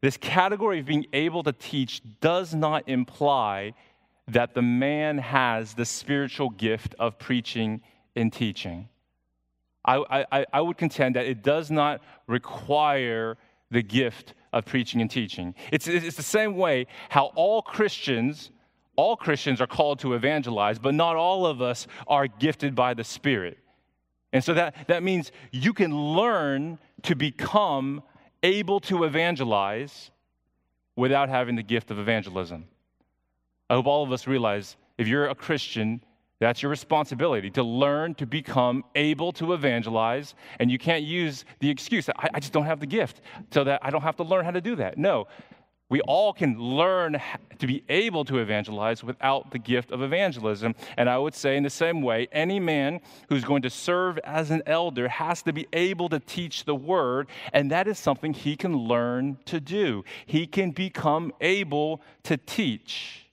this 0.00 0.16
category 0.16 0.80
of 0.80 0.86
being 0.86 1.06
able 1.12 1.42
to 1.42 1.52
teach 1.52 2.02
does 2.20 2.54
not 2.54 2.88
imply 2.88 3.74
that 4.28 4.54
the 4.54 4.62
man 4.62 5.18
has 5.18 5.74
the 5.74 5.84
spiritual 5.84 6.50
gift 6.50 6.94
of 6.98 7.18
preaching 7.18 7.80
and 8.14 8.32
teaching. 8.32 8.88
I, 9.84 10.24
I, 10.32 10.46
I 10.52 10.60
would 10.60 10.76
contend 10.76 11.14
that 11.14 11.26
it 11.26 11.42
does 11.42 11.70
not 11.70 12.02
require 12.26 13.36
the 13.70 13.82
gift 13.82 14.34
of 14.52 14.64
preaching 14.64 15.00
and 15.00 15.10
teaching. 15.10 15.54
It's, 15.70 15.86
it's 15.86 16.16
the 16.16 16.22
same 16.22 16.56
way 16.56 16.86
how 17.08 17.26
all 17.36 17.62
Christians, 17.62 18.50
all 18.96 19.16
Christians 19.16 19.60
are 19.60 19.66
called 19.66 20.00
to 20.00 20.14
evangelize, 20.14 20.78
but 20.78 20.94
not 20.94 21.16
all 21.16 21.46
of 21.46 21.62
us 21.62 21.86
are 22.06 22.26
gifted 22.26 22.74
by 22.74 22.94
the 22.94 23.04
Spirit. 23.04 23.58
And 24.32 24.42
so 24.42 24.54
that, 24.54 24.88
that 24.88 25.02
means 25.02 25.32
you 25.52 25.72
can 25.72 25.94
learn 25.94 26.78
to 27.02 27.14
become 27.14 28.02
able 28.42 28.80
to 28.80 29.04
evangelize 29.04 30.10
without 30.96 31.28
having 31.28 31.56
the 31.56 31.62
gift 31.62 31.90
of 31.90 31.98
evangelism. 31.98 32.64
I 33.68 33.74
hope 33.74 33.86
all 33.86 34.02
of 34.02 34.12
us 34.12 34.26
realize 34.26 34.76
if 34.98 35.08
you're 35.08 35.28
a 35.28 35.34
Christian, 35.34 36.02
that's 36.38 36.62
your 36.62 36.70
responsibility 36.70 37.50
to 37.50 37.62
learn 37.62 38.14
to 38.16 38.26
become 38.26 38.84
able 38.94 39.32
to 39.32 39.52
evangelize. 39.52 40.34
And 40.58 40.70
you 40.70 40.78
can't 40.78 41.02
use 41.02 41.44
the 41.60 41.70
excuse, 41.70 42.08
I, 42.08 42.28
I 42.34 42.40
just 42.40 42.52
don't 42.52 42.66
have 42.66 42.80
the 42.80 42.86
gift, 42.86 43.20
so 43.50 43.64
that 43.64 43.80
I 43.82 43.90
don't 43.90 44.02
have 44.02 44.16
to 44.16 44.22
learn 44.22 44.44
how 44.44 44.50
to 44.50 44.60
do 44.60 44.76
that. 44.76 44.98
No, 44.98 45.28
we 45.88 46.00
all 46.02 46.32
can 46.32 46.58
learn 46.58 47.20
to 47.58 47.66
be 47.66 47.84
able 47.88 48.24
to 48.24 48.38
evangelize 48.38 49.04
without 49.04 49.52
the 49.52 49.58
gift 49.58 49.92
of 49.92 50.02
evangelism. 50.02 50.74
And 50.96 51.08
I 51.08 51.16
would 51.16 51.34
say, 51.34 51.56
in 51.56 51.62
the 51.62 51.70
same 51.70 52.02
way, 52.02 52.26
any 52.32 52.58
man 52.58 53.00
who's 53.28 53.44
going 53.44 53.62
to 53.62 53.70
serve 53.70 54.18
as 54.18 54.50
an 54.50 54.62
elder 54.66 55.08
has 55.08 55.42
to 55.42 55.52
be 55.52 55.68
able 55.72 56.08
to 56.08 56.18
teach 56.18 56.64
the 56.64 56.74
word, 56.74 57.28
and 57.52 57.70
that 57.70 57.86
is 57.86 57.98
something 57.98 58.34
he 58.34 58.56
can 58.56 58.76
learn 58.76 59.38
to 59.46 59.60
do. 59.60 60.04
He 60.26 60.46
can 60.46 60.72
become 60.72 61.32
able 61.40 62.02
to 62.24 62.36
teach. 62.36 63.26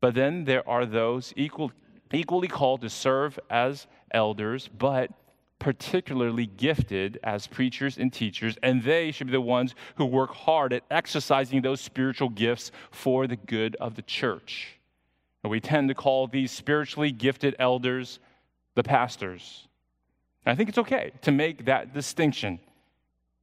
But 0.00 0.14
then 0.14 0.44
there 0.44 0.68
are 0.68 0.86
those 0.86 1.32
equal, 1.36 1.72
equally 2.12 2.48
called 2.48 2.82
to 2.82 2.90
serve 2.90 3.40
as 3.50 3.88
elders, 4.12 4.68
but 4.68 5.10
particularly 5.58 6.46
gifted 6.46 7.18
as 7.22 7.46
preachers 7.46 7.98
and 7.98 8.12
teachers, 8.12 8.56
and 8.62 8.82
they 8.82 9.10
should 9.10 9.26
be 9.26 9.32
the 9.32 9.40
ones 9.40 9.74
who 9.96 10.04
work 10.04 10.34
hard 10.34 10.72
at 10.72 10.82
exercising 10.90 11.62
those 11.62 11.80
spiritual 11.80 12.28
gifts 12.28 12.70
for 12.90 13.26
the 13.26 13.36
good 13.36 13.76
of 13.76 13.96
the 13.96 14.02
church. 14.02 14.78
And 15.42 15.50
we 15.50 15.60
tend 15.60 15.88
to 15.88 15.94
call 15.94 16.26
these 16.26 16.50
spiritually 16.50 17.12
gifted 17.12 17.56
elders 17.58 18.18
the 18.74 18.82
pastors. 18.82 19.66
And 20.44 20.52
I 20.52 20.54
think 20.54 20.68
it's 20.68 20.78
okay 20.78 21.12
to 21.22 21.32
make 21.32 21.64
that 21.64 21.94
distinction. 21.94 22.60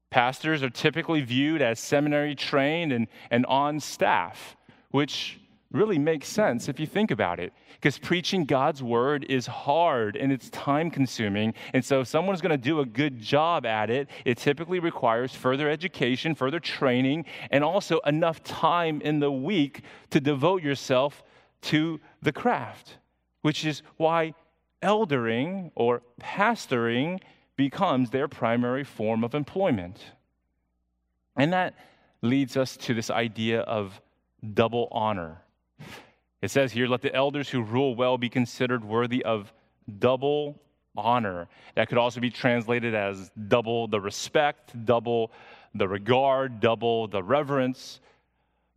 Pastors 0.10 0.62
are 0.62 0.70
typically 0.70 1.22
viewed 1.22 1.62
as 1.62 1.80
seminary 1.80 2.36
trained 2.36 2.92
and, 2.92 3.08
and 3.32 3.46
on 3.48 3.80
staff, 3.80 4.56
which 4.92 5.40
really 5.74 5.98
makes 5.98 6.28
sense 6.28 6.70
if 6.70 6.80
you 6.80 6.88
think 6.88 7.12
about 7.12 7.40
it. 7.40 7.52
Because 7.74 7.98
preaching 7.98 8.46
God's 8.46 8.82
word 8.82 9.26
is 9.28 9.46
hard 9.46 10.16
and 10.16 10.32
it's 10.32 10.50
time 10.52 10.90
consuming. 10.90 11.54
And 11.74 11.84
so, 11.84 12.02
if 12.02 12.08
someone's 12.08 12.40
going 12.40 12.52
to 12.52 12.58
do 12.58 12.80
a 12.80 12.86
good 12.86 13.20
job 13.20 13.66
at 13.66 13.90
it, 13.90 14.08
it 14.24 14.38
typically 14.38 14.80
requires 14.80 15.34
further 15.34 15.70
education, 15.70 16.36
further 16.36 16.60
training, 16.60 17.26
and 17.52 17.64
also 17.64 18.00
enough 18.06 18.44
time 18.44 19.02
in 19.02 19.20
the 19.20 19.32
week 19.32 19.82
to 20.12 20.22
devote 20.22 20.64
yourself 20.64 21.24
to 21.64 22.00
the 22.22 22.32
craft, 22.32 22.98
which 23.42 23.66
is 23.66 23.82
why 23.98 24.34
eldering 24.82 25.72
or 25.76 26.02
pastoring 26.22 27.20
becomes 27.56 28.10
their 28.10 28.28
primary 28.28 28.84
form 28.84 29.24
of 29.24 29.34
employment. 29.34 30.04
And 31.36 31.54
that 31.54 31.74
leads 32.22 32.58
us 32.58 32.78
to 32.78 32.94
this 32.94 33.10
idea 33.10 33.62
of 33.62 34.00
double 34.54 34.88
honor. 34.92 35.43
It 36.42 36.52
says 36.52 36.72
here, 36.72 36.88
let 36.88 37.02
the 37.02 37.14
elders 37.16 37.50
who 37.50 37.62
rule 37.62 37.96
well 37.96 38.18
be 38.18 38.30
considered 38.30 38.84
worthy 38.84 39.24
of 39.24 39.54
double 40.00 40.62
honor. 40.96 41.48
That 41.76 41.90
could 41.90 41.98
also 41.98 42.20
be 42.20 42.30
translated 42.30 42.94
as 42.94 43.32
double 43.48 43.88
the 43.88 44.00
respect, 44.00 44.86
double 44.86 45.32
the 45.74 45.88
regard, 45.88 46.60
double 46.60 47.08
the 47.08 47.24
reverence. 47.24 48.00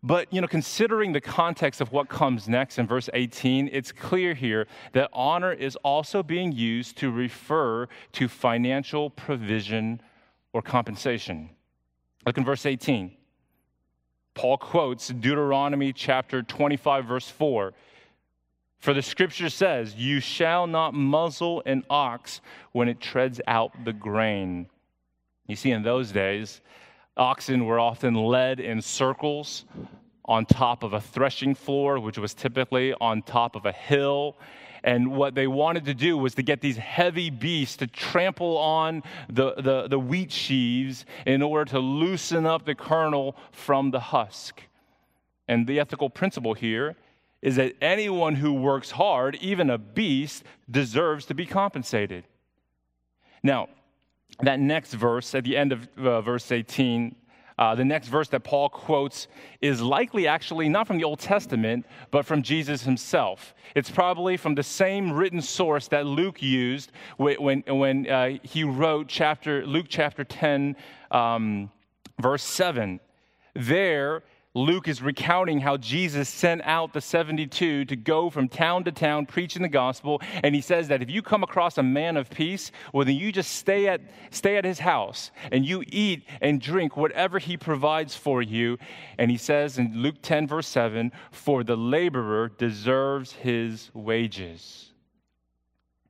But, 0.02 0.32
you 0.32 0.40
know, 0.40 0.46
considering 0.46 1.12
the 1.12 1.20
context 1.20 1.80
of 1.80 1.90
what 1.90 2.08
comes 2.08 2.48
next 2.48 2.78
in 2.78 2.86
verse 2.86 3.10
18, 3.12 3.68
it's 3.72 3.90
clear 3.90 4.34
here 4.34 4.68
that 4.92 5.10
honor 5.12 5.52
is 5.52 5.74
also 5.76 6.22
being 6.22 6.52
used 6.52 6.96
to 6.98 7.10
refer 7.10 7.88
to 8.12 8.28
financial 8.28 9.10
provision 9.10 10.00
or 10.52 10.62
compensation. 10.62 11.50
Look 12.24 12.38
in 12.38 12.44
verse 12.44 12.66
18. 12.66 13.16
Paul 14.36 14.58
quotes 14.58 15.08
Deuteronomy 15.08 15.94
chapter 15.94 16.42
25, 16.42 17.06
verse 17.06 17.28
4. 17.28 17.72
For 18.78 18.92
the 18.92 19.00
scripture 19.00 19.48
says, 19.48 19.94
You 19.94 20.20
shall 20.20 20.66
not 20.66 20.92
muzzle 20.92 21.62
an 21.64 21.84
ox 21.88 22.42
when 22.72 22.86
it 22.88 23.00
treads 23.00 23.40
out 23.48 23.72
the 23.86 23.94
grain. 23.94 24.68
You 25.46 25.56
see, 25.56 25.70
in 25.70 25.82
those 25.82 26.12
days, 26.12 26.60
oxen 27.16 27.64
were 27.64 27.80
often 27.80 28.14
led 28.14 28.60
in 28.60 28.82
circles 28.82 29.64
on 30.26 30.44
top 30.44 30.82
of 30.82 30.92
a 30.92 31.00
threshing 31.00 31.54
floor, 31.54 31.98
which 31.98 32.18
was 32.18 32.34
typically 32.34 32.92
on 33.00 33.22
top 33.22 33.56
of 33.56 33.64
a 33.64 33.72
hill. 33.72 34.36
And 34.86 35.16
what 35.16 35.34
they 35.34 35.48
wanted 35.48 35.84
to 35.86 35.94
do 35.94 36.16
was 36.16 36.36
to 36.36 36.42
get 36.42 36.60
these 36.60 36.76
heavy 36.76 37.28
beasts 37.28 37.76
to 37.78 37.88
trample 37.88 38.56
on 38.56 39.02
the, 39.28 39.54
the, 39.56 39.88
the 39.88 39.98
wheat 39.98 40.30
sheaves 40.30 41.04
in 41.26 41.42
order 41.42 41.68
to 41.72 41.80
loosen 41.80 42.46
up 42.46 42.64
the 42.64 42.76
kernel 42.76 43.36
from 43.50 43.90
the 43.90 43.98
husk. 43.98 44.62
And 45.48 45.66
the 45.66 45.80
ethical 45.80 46.08
principle 46.08 46.54
here 46.54 46.94
is 47.42 47.56
that 47.56 47.74
anyone 47.82 48.36
who 48.36 48.52
works 48.52 48.92
hard, 48.92 49.34
even 49.40 49.70
a 49.70 49.78
beast, 49.78 50.44
deserves 50.70 51.26
to 51.26 51.34
be 51.34 51.46
compensated. 51.46 52.24
Now, 53.42 53.68
that 54.40 54.60
next 54.60 54.94
verse 54.94 55.34
at 55.34 55.42
the 55.42 55.56
end 55.56 55.72
of 55.72 55.88
uh, 55.98 56.20
verse 56.20 56.52
18 56.52 57.16
uh, 57.58 57.74
the 57.74 57.84
next 57.84 58.08
verse 58.08 58.28
that 58.28 58.44
Paul 58.44 58.68
quotes 58.68 59.28
is 59.62 59.80
likely 59.80 60.26
actually 60.26 60.68
not 60.68 60.86
from 60.86 60.98
the 60.98 61.04
Old 61.04 61.20
Testament, 61.20 61.86
but 62.10 62.26
from 62.26 62.42
Jesus 62.42 62.82
himself. 62.82 63.54
It's 63.74 63.90
probably 63.90 64.36
from 64.36 64.54
the 64.54 64.62
same 64.62 65.12
written 65.12 65.40
source 65.40 65.88
that 65.88 66.06
Luke 66.06 66.42
used 66.42 66.92
when, 67.16 67.62
when 67.66 68.10
uh, 68.10 68.38
he 68.42 68.64
wrote 68.64 69.08
chapter, 69.08 69.64
Luke 69.66 69.86
chapter 69.88 70.22
10, 70.22 70.76
um, 71.10 71.70
verse 72.20 72.42
7. 72.42 73.00
There, 73.54 74.22
Luke 74.56 74.88
is 74.88 75.02
recounting 75.02 75.60
how 75.60 75.76
Jesus 75.76 76.30
sent 76.30 76.62
out 76.64 76.94
the 76.94 77.00
72 77.02 77.84
to 77.84 77.94
go 77.94 78.30
from 78.30 78.48
town 78.48 78.84
to 78.84 78.90
town 78.90 79.26
preaching 79.26 79.60
the 79.60 79.68
gospel. 79.68 80.22
And 80.42 80.54
he 80.54 80.62
says 80.62 80.88
that 80.88 81.02
if 81.02 81.10
you 81.10 81.20
come 81.20 81.42
across 81.42 81.76
a 81.76 81.82
man 81.82 82.16
of 82.16 82.30
peace, 82.30 82.72
well, 82.90 83.04
then 83.04 83.16
you 83.16 83.32
just 83.32 83.52
stay 83.52 83.86
at, 83.86 84.00
stay 84.30 84.56
at 84.56 84.64
his 84.64 84.78
house 84.78 85.30
and 85.52 85.66
you 85.66 85.84
eat 85.88 86.24
and 86.40 86.58
drink 86.58 86.96
whatever 86.96 87.38
he 87.38 87.58
provides 87.58 88.16
for 88.16 88.40
you. 88.40 88.78
And 89.18 89.30
he 89.30 89.36
says 89.36 89.76
in 89.76 89.92
Luke 89.94 90.22
10, 90.22 90.48
verse 90.48 90.68
7, 90.68 91.12
for 91.30 91.62
the 91.62 91.76
laborer 91.76 92.48
deserves 92.48 93.32
his 93.32 93.90
wages. 93.92 94.94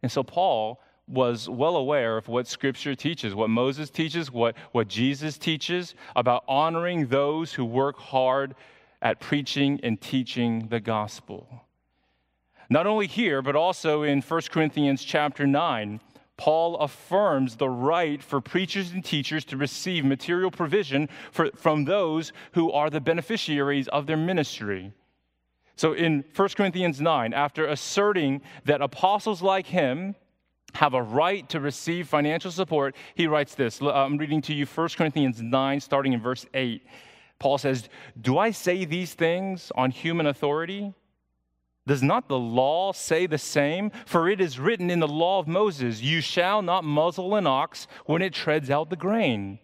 And 0.05 0.13
so 0.13 0.23
Paul 0.23 0.81
was 1.09 1.49
well 1.49 1.77
aware 1.77 2.17
of 2.17 2.29
what 2.29 2.47
Scripture 2.47 2.95
teaches, 2.95 3.35
what 3.35 3.51
Moses 3.51 3.91
teaches, 3.91 4.31
what, 4.31 4.57
what 4.73 4.89
Jesus 4.89 5.39
teaches 5.39 5.95
about 6.17 6.45
honoring 6.49 7.07
those 7.07 7.53
who 7.53 7.65
work 7.65 7.99
hard 7.99 8.55
at 9.01 9.21
preaching 9.21 9.79
and 9.83 10.01
teaching 10.01 10.69
the 10.69 10.81
gospel. 10.81 11.63
Not 12.69 12.87
only 12.87 13.07
here, 13.07 13.43
but 13.43 13.55
also 13.55 14.03
in 14.03 14.21
1 14.21 14.41
Corinthians 14.51 15.05
chapter 15.05 15.47
9, 15.47 16.01
Paul 16.37 16.77
affirms 16.79 17.57
the 17.57 17.69
right 17.69 18.23
for 18.23 18.41
preachers 18.41 18.91
and 18.91 19.05
teachers 19.05 19.45
to 19.47 19.57
receive 19.57 20.05
material 20.05 20.51
provision 20.51 21.09
for, 21.31 21.51
from 21.55 21.85
those 21.85 22.33
who 22.53 22.71
are 22.73 22.91
the 22.91 23.01
beneficiaries 23.01 23.89
of 23.89 24.07
their 24.07 24.17
ministry. 24.17 24.93
So 25.77 25.93
in 25.93 26.25
1 26.35 26.49
Corinthians 26.51 27.01
9, 27.01 27.33
after 27.33 27.67
asserting 27.67 28.43
that 28.65 28.83
apostles 28.83 29.41
like 29.41 29.67
him, 29.67 30.15
have 30.77 30.95
a 30.95 31.03
right 31.03 31.49
to 31.49 31.61
receive 31.61 32.07
financial 32.07 32.51
support, 32.51 32.95
he 33.15 33.27
writes 33.27 33.55
this. 33.55 33.83
Uh, 33.83 33.93
I'm 33.93 34.19
reading 34.19 34.43
to 34.43 34.55
you 34.55 34.67
1 34.67 34.89
Corinthians 34.97 35.43
9, 35.43 35.81
starting 35.81 36.13
in 36.13 36.21
verse 36.21 36.47
8. 36.55 36.83
Paul 37.39 37.59
says, 37.59 37.89
Do 38.21 38.39
I 38.39 38.51
say 38.51 38.85
these 38.85 39.15
things 39.15 39.73
on 39.75 39.91
human 39.91 40.27
authority? 40.27 40.93
Does 41.87 42.03
not 42.03 42.29
the 42.29 42.39
law 42.39 42.93
say 42.93 43.27
the 43.27 43.39
same? 43.39 43.91
For 44.07 44.29
it 44.29 44.41
is 44.41 44.59
written 44.59 44.91
in 44.91 45.01
the 45.01 45.09
law 45.09 45.39
of 45.39 45.49
Moses, 45.49 46.03
You 46.03 46.21
shall 46.21 46.63
not 46.63 46.85
muzzle 46.85 47.35
an 47.37 47.47
ox 47.47 47.87
when 48.07 48.23
it 48.23 48.33
treads 48.33 48.71
out 48.71 48.91
the 48.91 48.97
grain. 48.97 49.59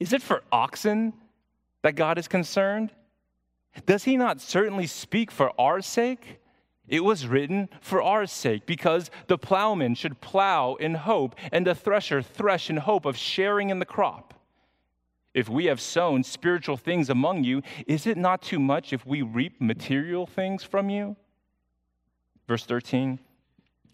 Is 0.00 0.12
it 0.12 0.22
for 0.22 0.42
oxen 0.52 1.12
that 1.82 1.96
God 1.96 2.18
is 2.18 2.28
concerned? 2.28 2.92
Does 3.84 4.04
he 4.04 4.16
not 4.16 4.40
certainly 4.40 4.86
speak 4.86 5.30
for 5.30 5.52
our 5.60 5.80
sake? 5.80 6.40
It 6.88 7.04
was 7.04 7.26
written 7.26 7.68
for 7.80 8.02
our 8.02 8.26
sake, 8.26 8.66
because 8.66 9.10
the 9.26 9.38
plowman 9.38 9.94
should 9.94 10.20
plow 10.20 10.74
in 10.74 10.94
hope, 10.94 11.36
and 11.52 11.66
the 11.66 11.74
thresher 11.74 12.22
thresh 12.22 12.70
in 12.70 12.78
hope 12.78 13.04
of 13.04 13.16
sharing 13.16 13.70
in 13.70 13.78
the 13.78 13.84
crop. 13.84 14.34
If 15.34 15.48
we 15.48 15.66
have 15.66 15.80
sown 15.80 16.24
spiritual 16.24 16.76
things 16.76 17.10
among 17.10 17.44
you, 17.44 17.62
is 17.86 18.06
it 18.06 18.16
not 18.16 18.42
too 18.42 18.58
much 18.58 18.92
if 18.92 19.06
we 19.06 19.22
reap 19.22 19.60
material 19.60 20.26
things 20.26 20.64
from 20.64 20.88
you? 20.90 21.16
Verse 22.48 22.64
13 22.64 23.18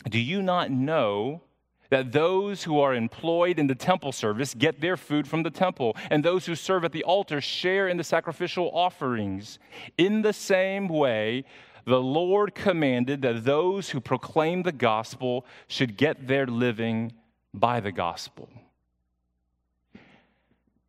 Do 0.09 0.19
you 0.19 0.41
not 0.41 0.71
know 0.71 1.43
that 1.91 2.13
those 2.13 2.65
who 2.65 2.81
are 2.81 2.95
employed 2.95 3.59
in 3.59 3.67
the 3.67 3.75
temple 3.75 4.13
service 4.13 4.55
get 4.55 4.81
their 4.81 4.97
food 4.97 5.29
from 5.29 5.43
the 5.43 5.51
temple, 5.51 5.97
and 6.11 6.25
those 6.25 6.47
who 6.47 6.55
serve 6.55 6.85
at 6.85 6.93
the 6.93 7.05
altar 7.05 7.41
share 7.41 7.89
in 7.89 7.97
the 7.97 8.05
sacrificial 8.05 8.71
offerings? 8.73 9.59
In 9.99 10.23
the 10.23 10.33
same 10.33 10.89
way, 10.89 11.45
the 11.87 12.01
Lord 12.01 12.55
commanded 12.55 13.23
that 13.23 13.45
those 13.45 13.91
who 13.91 14.01
proclaim 14.01 14.63
the 14.63 14.73
gospel 14.73 15.45
should 15.69 15.97
get 15.97 16.27
their 16.27 16.47
living 16.47 17.13
by 17.53 17.81
the 17.81 17.93
gospel. 17.93 18.49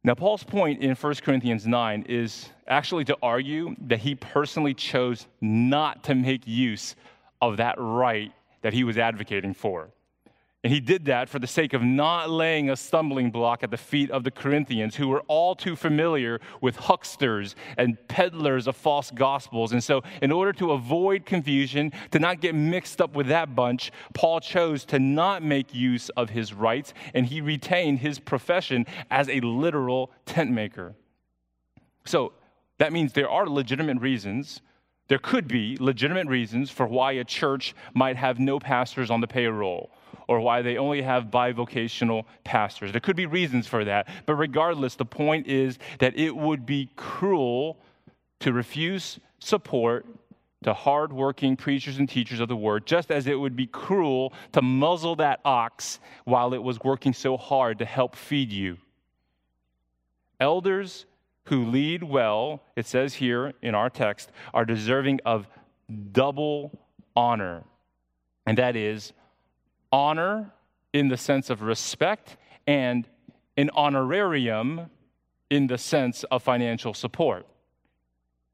Now, 0.04 0.14
Paul's 0.14 0.44
point 0.44 0.82
in 0.82 0.94
1 0.96 1.16
Corinthians 1.16 1.66
9 1.66 2.06
is 2.08 2.50
actually 2.68 3.06
to 3.06 3.18
argue 3.24 3.76
that 3.88 4.00
he 4.00 4.14
personally 4.14 4.76
chose 4.76 5.26
not 5.42 6.04
to 6.04 6.16
make 6.16 6.46
use 6.46 6.96
of 7.42 7.58
that 7.58 7.76
right 7.80 8.32
that 8.62 8.74
he 8.74 8.84
was 8.84 8.98
advocating 8.98 9.54
for. 9.54 9.90
And 10.66 10.74
he 10.74 10.80
did 10.80 11.06
that 11.06 11.30
for 11.30 11.38
the 11.38 11.46
sake 11.46 11.74
of 11.74 11.84
not 11.84 12.28
laying 12.28 12.72
a 12.72 12.76
stumbling 12.76 13.30
block 13.30 13.62
at 13.62 13.70
the 13.70 13.78
feet 13.78 14.10
of 14.10 14.24
the 14.24 14.32
Corinthians, 14.32 14.96
who 14.96 15.08
were 15.08 15.22
all 15.28 15.54
too 15.54 15.76
familiar 15.76 16.42
with 16.60 16.76
hucksters 16.76 17.56
and 17.78 18.00
peddlers 18.08 18.66
of 18.66 18.76
false 18.76 19.12
gospels. 19.12 19.74
And 19.74 19.84
so, 19.84 20.02
in 20.24 20.32
order 20.32 20.52
to 20.54 20.72
avoid 20.72 21.24
confusion, 21.24 21.94
to 22.10 22.18
not 22.18 22.42
get 22.42 22.56
mixed 22.56 23.00
up 23.00 23.14
with 23.16 23.28
that 23.28 23.54
bunch, 23.54 23.92
Paul 24.16 24.40
chose 24.40 24.86
to 24.86 24.98
not 24.98 25.44
make 25.44 25.72
use 25.72 26.10
of 26.18 26.32
his 26.32 26.52
rights, 26.52 26.96
and 27.14 27.28
he 27.28 27.42
retained 27.42 28.00
his 28.00 28.18
profession 28.18 28.88
as 29.12 29.30
a 29.30 29.42
literal 29.42 30.10
tent 30.26 30.50
maker. 30.50 30.96
So, 32.06 32.34
that 32.80 32.92
means 32.92 33.14
there 33.14 33.30
are 33.30 33.48
legitimate 33.48 34.02
reasons 34.02 34.62
there 35.08 35.20
could 35.20 35.48
be 35.48 35.78
legitimate 35.80 36.26
reasons 36.26 36.72
for 36.72 36.88
why 36.88 37.12
a 37.12 37.24
church 37.24 37.76
might 37.94 38.18
have 38.18 38.40
no 38.40 38.60
pastors 38.60 39.12
on 39.12 39.22
the 39.22 39.28
payroll 39.28 39.92
or 40.28 40.40
why 40.40 40.62
they 40.62 40.78
only 40.78 41.02
have 41.02 41.26
bivocational 41.26 42.26
pastors. 42.44 42.92
There 42.92 43.02
could 43.02 43.16
be 43.16 43.26
reasons 43.26 43.68
for 43.68 43.86
that. 43.86 44.08
But 44.26 44.36
regardless, 44.36 44.96
the 44.96 45.06
point 45.06 45.48
is 45.48 45.78
that 46.00 46.18
it 46.18 46.36
would 46.36 46.66
be 46.66 46.90
cruel 46.96 47.78
to 48.40 48.54
refuse 48.54 49.20
support 49.40 50.06
to 50.64 50.74
hardworking 50.74 51.56
preachers 51.56 52.00
and 52.00 52.10
teachers 52.10 52.40
of 52.40 52.48
the 52.48 52.56
word, 52.56 52.88
just 52.88 53.12
as 53.12 53.28
it 53.28 53.36
would 53.36 53.56
be 53.56 53.68
cruel 53.68 54.34
to 54.52 54.64
muzzle 54.64 55.16
that 55.16 55.40
ox 55.46 56.00
while 56.24 56.56
it 56.56 56.64
was 56.64 56.80
working 56.84 57.14
so 57.14 57.38
hard 57.38 57.78
to 57.78 57.86
help 57.86 58.16
feed 58.16 58.52
you. 58.52 58.78
Elders 60.40 61.06
who 61.46 61.66
lead 61.66 62.02
well, 62.02 62.64
it 62.76 62.88
says 62.88 63.14
here 63.14 63.54
in 63.62 63.76
our 63.76 63.92
text, 63.92 64.32
are 64.56 64.66
deserving 64.66 65.20
of 65.24 65.48
double 66.12 66.72
honor. 67.16 67.64
And 68.48 68.58
that 68.58 68.76
is 68.76 69.14
honor 69.92 70.52
in 70.94 71.08
the 71.10 71.18
sense 71.18 71.50
of 71.50 71.62
respect 71.62 72.38
and 72.68 73.08
an 73.58 73.70
honorarium 73.74 74.90
in 75.50 75.68
the 75.68 75.78
sense 75.78 76.24
of 76.26 76.44
financial 76.44 76.94
support. 76.94 77.46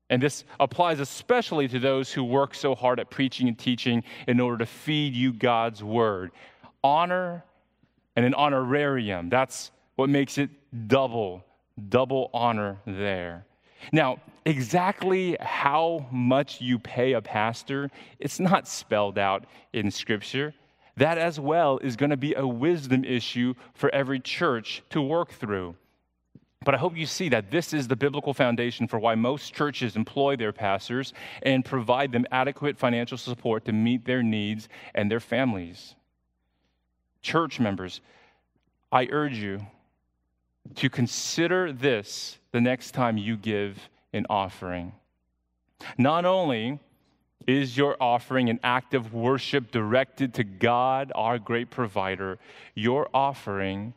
And 0.10 0.22
this 0.22 0.44
applies 0.60 1.00
especially 1.00 1.68
to 1.70 1.80
those 1.80 2.12
who 2.12 2.24
work 2.24 2.54
so 2.54 2.76
hard 2.76 3.00
at 3.00 3.10
preaching 3.10 3.48
and 3.48 3.58
teaching 3.58 4.04
in 4.28 4.40
order 4.40 4.58
to 4.58 4.66
feed 4.66 5.14
you 5.14 5.32
God's 5.32 5.82
word. 5.84 6.32
Honor 6.84 7.46
and 8.16 8.26
an 8.26 8.34
honorarium. 8.34 9.30
That's 9.30 9.72
what 9.96 10.10
makes 10.10 10.38
it 10.38 10.50
double, 10.88 11.46
double 11.90 12.30
honor 12.34 12.78
there. 12.86 13.46
Now, 13.94 14.20
exactly 14.46 15.38
how 15.40 16.06
much 16.12 16.60
you 16.60 16.78
pay 16.78 17.14
a 17.14 17.22
pastor, 17.22 17.90
it's 18.20 18.40
not 18.40 18.68
spelled 18.68 19.18
out 19.18 19.46
in 19.74 19.92
Scripture 19.92 20.54
that 21.02 21.18
as 21.18 21.40
well 21.40 21.80
is 21.80 21.96
going 21.96 22.12
to 22.12 22.18
be 22.18 22.36
a 22.36 22.46
wisdom 22.46 23.04
issue 23.04 23.56
for 23.74 23.90
every 23.90 24.20
church 24.20 24.84
to 24.92 25.02
work 25.02 25.32
through. 25.32 25.76
But 26.64 26.76
I 26.76 26.78
hope 26.78 26.96
you 26.96 27.08
see 27.08 27.30
that 27.30 27.50
this 27.50 27.74
is 27.74 27.88
the 27.88 27.96
biblical 27.96 28.36
foundation 28.36 28.88
for 28.88 29.00
why 29.00 29.16
most 29.16 29.52
churches 29.52 29.96
employ 29.96 30.36
their 30.36 30.54
pastors 30.54 31.12
and 31.42 31.66
provide 31.66 32.12
them 32.12 32.28
adequate 32.32 32.78
financial 32.78 33.18
support 33.18 33.66
to 33.66 33.72
meet 33.72 34.06
their 34.06 34.22
needs 34.22 34.70
and 34.94 35.10
their 35.10 35.20
families. 35.20 35.96
Church 37.24 37.60
members, 37.60 38.00
I 38.92 39.08
urge 39.10 39.38
you 39.40 39.66
to 40.76 40.88
consider 40.88 41.74
this 41.74 42.38
the 42.52 42.62
next 42.62 42.92
time 42.92 43.18
you 43.18 43.38
give 43.38 43.90
an 44.14 44.28
offering. 44.30 44.92
Not 45.98 46.26
only 46.26 46.80
is 47.48 47.76
your 47.76 47.98
offering 48.00 48.50
an 48.50 48.60
act 48.64 48.94
of 48.94 49.14
worship 49.14 49.72
directed 49.72 50.34
to 50.36 50.44
God, 50.44 51.12
our 51.16 51.40
great 51.40 51.70
provider? 51.70 52.40
Your 52.76 53.10
offering 53.14 53.94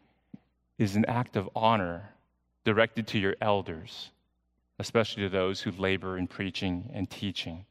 is 0.78 0.96
an 0.96 1.04
act 1.06 1.36
of 1.36 1.48
honor 1.54 2.10
directed 2.64 3.06
to 3.08 3.18
your 3.18 3.36
elders, 3.40 4.10
especially 4.78 5.22
to 5.24 5.28
those 5.28 5.60
who 5.60 5.70
labor 5.72 6.18
in 6.18 6.26
preaching 6.26 6.90
and 6.92 7.08
teaching. 7.08 7.64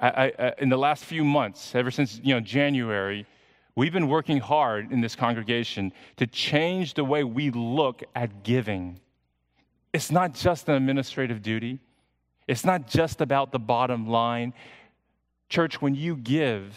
I, 0.00 0.32
I, 0.38 0.54
in 0.58 0.68
the 0.68 0.78
last 0.78 1.04
few 1.04 1.24
months, 1.24 1.74
ever 1.74 1.90
since 1.90 2.20
you 2.22 2.34
know, 2.34 2.40
January, 2.40 3.26
we've 3.74 3.92
been 3.92 4.08
working 4.08 4.38
hard 4.38 4.90
in 4.90 5.00
this 5.00 5.14
congregation 5.14 5.92
to 6.16 6.26
change 6.26 6.94
the 6.94 7.04
way 7.04 7.24
we 7.24 7.50
look 7.50 8.02
at 8.14 8.42
giving. 8.42 8.98
It's 9.92 10.10
not 10.10 10.34
just 10.34 10.68
an 10.68 10.74
administrative 10.74 11.42
duty. 11.42 11.78
It's 12.46 12.64
not 12.64 12.88
just 12.88 13.20
about 13.20 13.52
the 13.52 13.58
bottom 13.58 14.08
line. 14.08 14.52
Church, 15.48 15.80
when 15.80 15.94
you 15.94 16.16
give, 16.16 16.76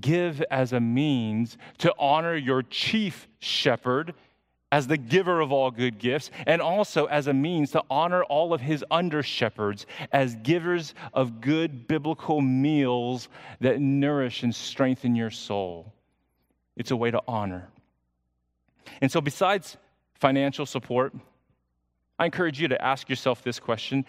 give 0.00 0.42
as 0.50 0.72
a 0.72 0.80
means 0.80 1.56
to 1.78 1.94
honor 1.98 2.36
your 2.36 2.62
chief 2.62 3.26
shepherd 3.38 4.14
as 4.70 4.86
the 4.86 4.98
giver 4.98 5.40
of 5.40 5.50
all 5.50 5.70
good 5.70 5.98
gifts, 5.98 6.30
and 6.46 6.60
also 6.60 7.06
as 7.06 7.26
a 7.26 7.32
means 7.32 7.70
to 7.70 7.82
honor 7.88 8.22
all 8.24 8.52
of 8.52 8.60
his 8.60 8.84
under 8.90 9.22
shepherds 9.22 9.86
as 10.12 10.34
givers 10.36 10.94
of 11.14 11.40
good 11.40 11.88
biblical 11.88 12.42
meals 12.42 13.28
that 13.60 13.80
nourish 13.80 14.42
and 14.42 14.54
strengthen 14.54 15.14
your 15.14 15.30
soul. 15.30 15.90
It's 16.76 16.90
a 16.90 16.96
way 16.96 17.10
to 17.10 17.22
honor. 17.26 17.68
And 19.00 19.10
so, 19.10 19.20
besides 19.20 19.76
financial 20.14 20.66
support, 20.66 21.14
I 22.18 22.26
encourage 22.26 22.60
you 22.60 22.68
to 22.68 22.84
ask 22.84 23.08
yourself 23.08 23.42
this 23.42 23.58
question 23.58 24.04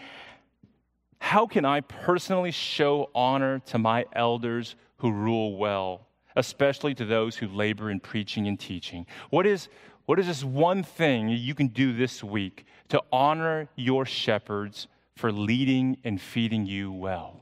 How 1.20 1.46
can 1.46 1.64
I 1.64 1.82
personally 1.82 2.52
show 2.52 3.10
honor 3.14 3.60
to 3.68 3.78
my 3.78 4.06
elders 4.14 4.76
who 4.98 5.12
rule 5.12 5.58
well, 5.58 6.08
especially 6.36 6.96
to 6.96 7.06
those 7.06 7.36
who 7.36 7.48
labor 7.48 7.92
in 7.92 8.00
preaching 8.00 8.48
and 8.48 8.60
teaching? 8.60 9.06
What 9.30 9.46
is, 9.46 9.70
what 10.06 10.18
is 10.18 10.28
this 10.28 10.44
one 10.44 10.82
thing 10.82 11.30
you 11.30 11.54
can 11.54 11.68
do 11.68 11.94
this 11.94 12.24
week 12.24 12.66
to 12.88 13.04
honor 13.12 13.70
your 13.76 14.06
shepherds 14.06 14.88
for 15.16 15.32
leading 15.32 15.98
and 16.04 16.20
feeding 16.20 16.66
you 16.66 16.92
well? 16.92 17.40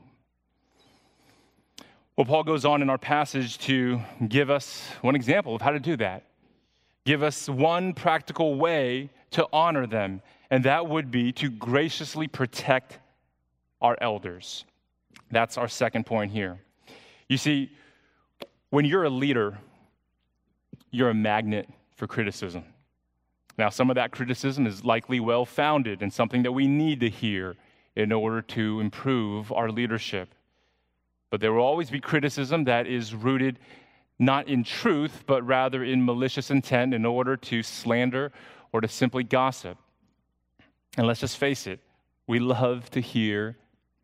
Well, 2.14 2.24
Paul 2.24 2.42
goes 2.42 2.64
on 2.64 2.82
in 2.82 2.90
our 2.90 2.98
passage 2.98 3.58
to 3.60 4.00
give 4.28 4.50
us 4.50 4.86
one 5.02 5.14
example 5.14 5.54
of 5.54 5.62
how 5.62 5.70
to 5.70 5.80
do 5.80 5.96
that. 5.96 6.24
Give 7.06 7.22
us 7.22 7.48
one 7.48 7.94
practical 7.94 8.56
way 8.56 9.08
to 9.30 9.46
honor 9.52 9.86
them, 9.86 10.20
and 10.50 10.64
that 10.64 10.88
would 10.88 11.10
be 11.10 11.32
to 11.32 11.48
graciously 11.48 12.26
protect 12.26 12.98
our 13.80 13.96
elders. 14.00 14.64
That's 15.30 15.58
our 15.58 15.68
second 15.68 16.06
point 16.06 16.32
here. 16.32 16.58
You 17.28 17.36
see, 17.36 17.70
when 18.70 18.84
you're 18.84 19.04
a 19.04 19.10
leader, 19.10 19.58
you're 20.90 21.10
a 21.10 21.14
magnet 21.14 21.68
for 21.96 22.06
criticism. 22.06 22.64
Now, 23.56 23.68
some 23.70 23.90
of 23.90 23.96
that 23.96 24.12
criticism 24.12 24.66
is 24.66 24.84
likely 24.84 25.20
well 25.20 25.44
founded 25.44 26.02
and 26.02 26.12
something 26.12 26.44
that 26.44 26.52
we 26.52 26.66
need 26.66 27.00
to 27.00 27.10
hear 27.10 27.56
in 27.96 28.12
order 28.12 28.40
to 28.40 28.80
improve 28.80 29.52
our 29.52 29.70
leadership. 29.70 30.32
But 31.30 31.40
there 31.40 31.52
will 31.52 31.64
always 31.64 31.90
be 31.90 32.00
criticism 32.00 32.64
that 32.64 32.86
is 32.86 33.14
rooted 33.14 33.58
not 34.18 34.48
in 34.48 34.64
truth, 34.64 35.24
but 35.26 35.46
rather 35.46 35.84
in 35.84 36.04
malicious 36.04 36.50
intent 36.50 36.94
in 36.94 37.04
order 37.04 37.36
to 37.36 37.62
slander 37.62 38.32
or 38.72 38.80
to 38.80 38.88
simply 38.88 39.24
gossip. 39.24 39.78
And 40.96 41.06
let's 41.06 41.20
just 41.20 41.36
face 41.36 41.66
it, 41.66 41.80
we 42.26 42.38
love 42.38 42.90
to 42.90 43.00
hear 43.00 43.56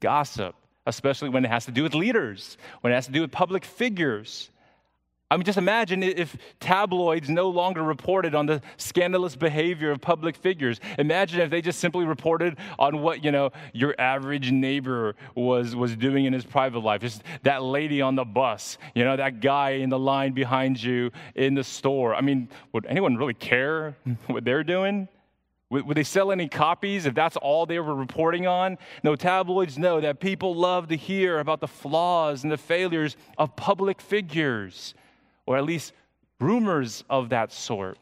gossip, 0.05 0.55
especially 0.85 1.31
when 1.31 1.47
it 1.47 1.49
has 1.49 1.65
to 1.65 1.73
do 1.73 1.83
with 1.83 1.95
leaders, 1.95 2.59
when 2.83 2.93
it 2.93 2.97
has 2.97 3.07
to 3.07 3.13
do 3.13 3.23
with 3.23 3.33
public 3.33 3.65
figures. 3.65 4.51
I 5.31 5.37
mean, 5.39 5.45
just 5.45 5.57
imagine 5.57 6.03
if 6.03 6.37
tabloids 6.61 7.31
no 7.31 7.49
longer 7.49 7.83
reported 7.83 8.35
on 8.35 8.45
the 8.45 8.61
scandalous 8.77 9.35
behavior 9.35 9.91
of 9.91 10.03
public 10.03 10.37
figures. 10.37 10.79
Imagine 10.99 11.41
if 11.41 11.49
they 11.49 11.63
just 11.63 11.81
simply 11.81 12.05
reported 12.05 12.59
on 12.79 13.01
what, 13.01 13.25
you 13.25 13.33
know, 13.33 13.51
your 13.73 13.95
average 13.99 14.53
neighbor 14.53 15.17
was, 15.35 15.75
was 15.75 15.97
doing 15.97 16.27
in 16.27 16.35
his 16.35 16.45
private 16.45 16.81
life. 16.81 17.01
Just 17.01 17.23
that 17.45 17.63
lady 17.63 18.03
on 18.03 18.15
the 18.15 18.27
bus, 18.27 18.77
you 18.95 19.05
know, 19.05 19.17
that 19.17 19.41
guy 19.41 19.71
in 19.71 19.89
the 19.89 19.99
line 19.99 20.35
behind 20.35 20.81
you 20.81 21.11
in 21.35 21.55
the 21.55 21.65
store. 21.65 22.15
I 22.15 22.21
mean, 22.21 22.51
would 22.75 22.85
anyone 22.85 23.17
really 23.17 23.35
care 23.35 23.97
what 24.27 24.45
they're 24.45 24.65
doing? 24.65 25.09
Would, 25.75 25.89
would 25.89 25.97
they 25.97 26.05
sell 26.05 26.31
any 26.31 26.49
copies 26.49 27.05
if 27.05 27.15
that's 27.15 27.37
all 27.37 27.67
they 27.67 27.81
were 27.81 27.97
reporting 27.97 28.47
on? 28.47 28.79
No, 29.03 29.17
tabloids 29.17 29.77
know 29.77 30.01
that 30.01 30.21
people 30.21 30.55
love 30.55 30.87
to 30.89 30.97
hear 30.97 31.41
about 31.41 31.59
the 31.61 31.67
flaws 31.67 32.45
and 32.45 32.53
the 32.53 32.57
failures 32.57 33.17
of 33.39 33.57
public 33.57 34.01
figures 34.01 34.95
or 35.47 35.57
at 35.57 35.65
least 35.65 35.93
rumors 36.39 37.03
of 37.11 37.31
that 37.31 37.53
sort. 37.53 37.99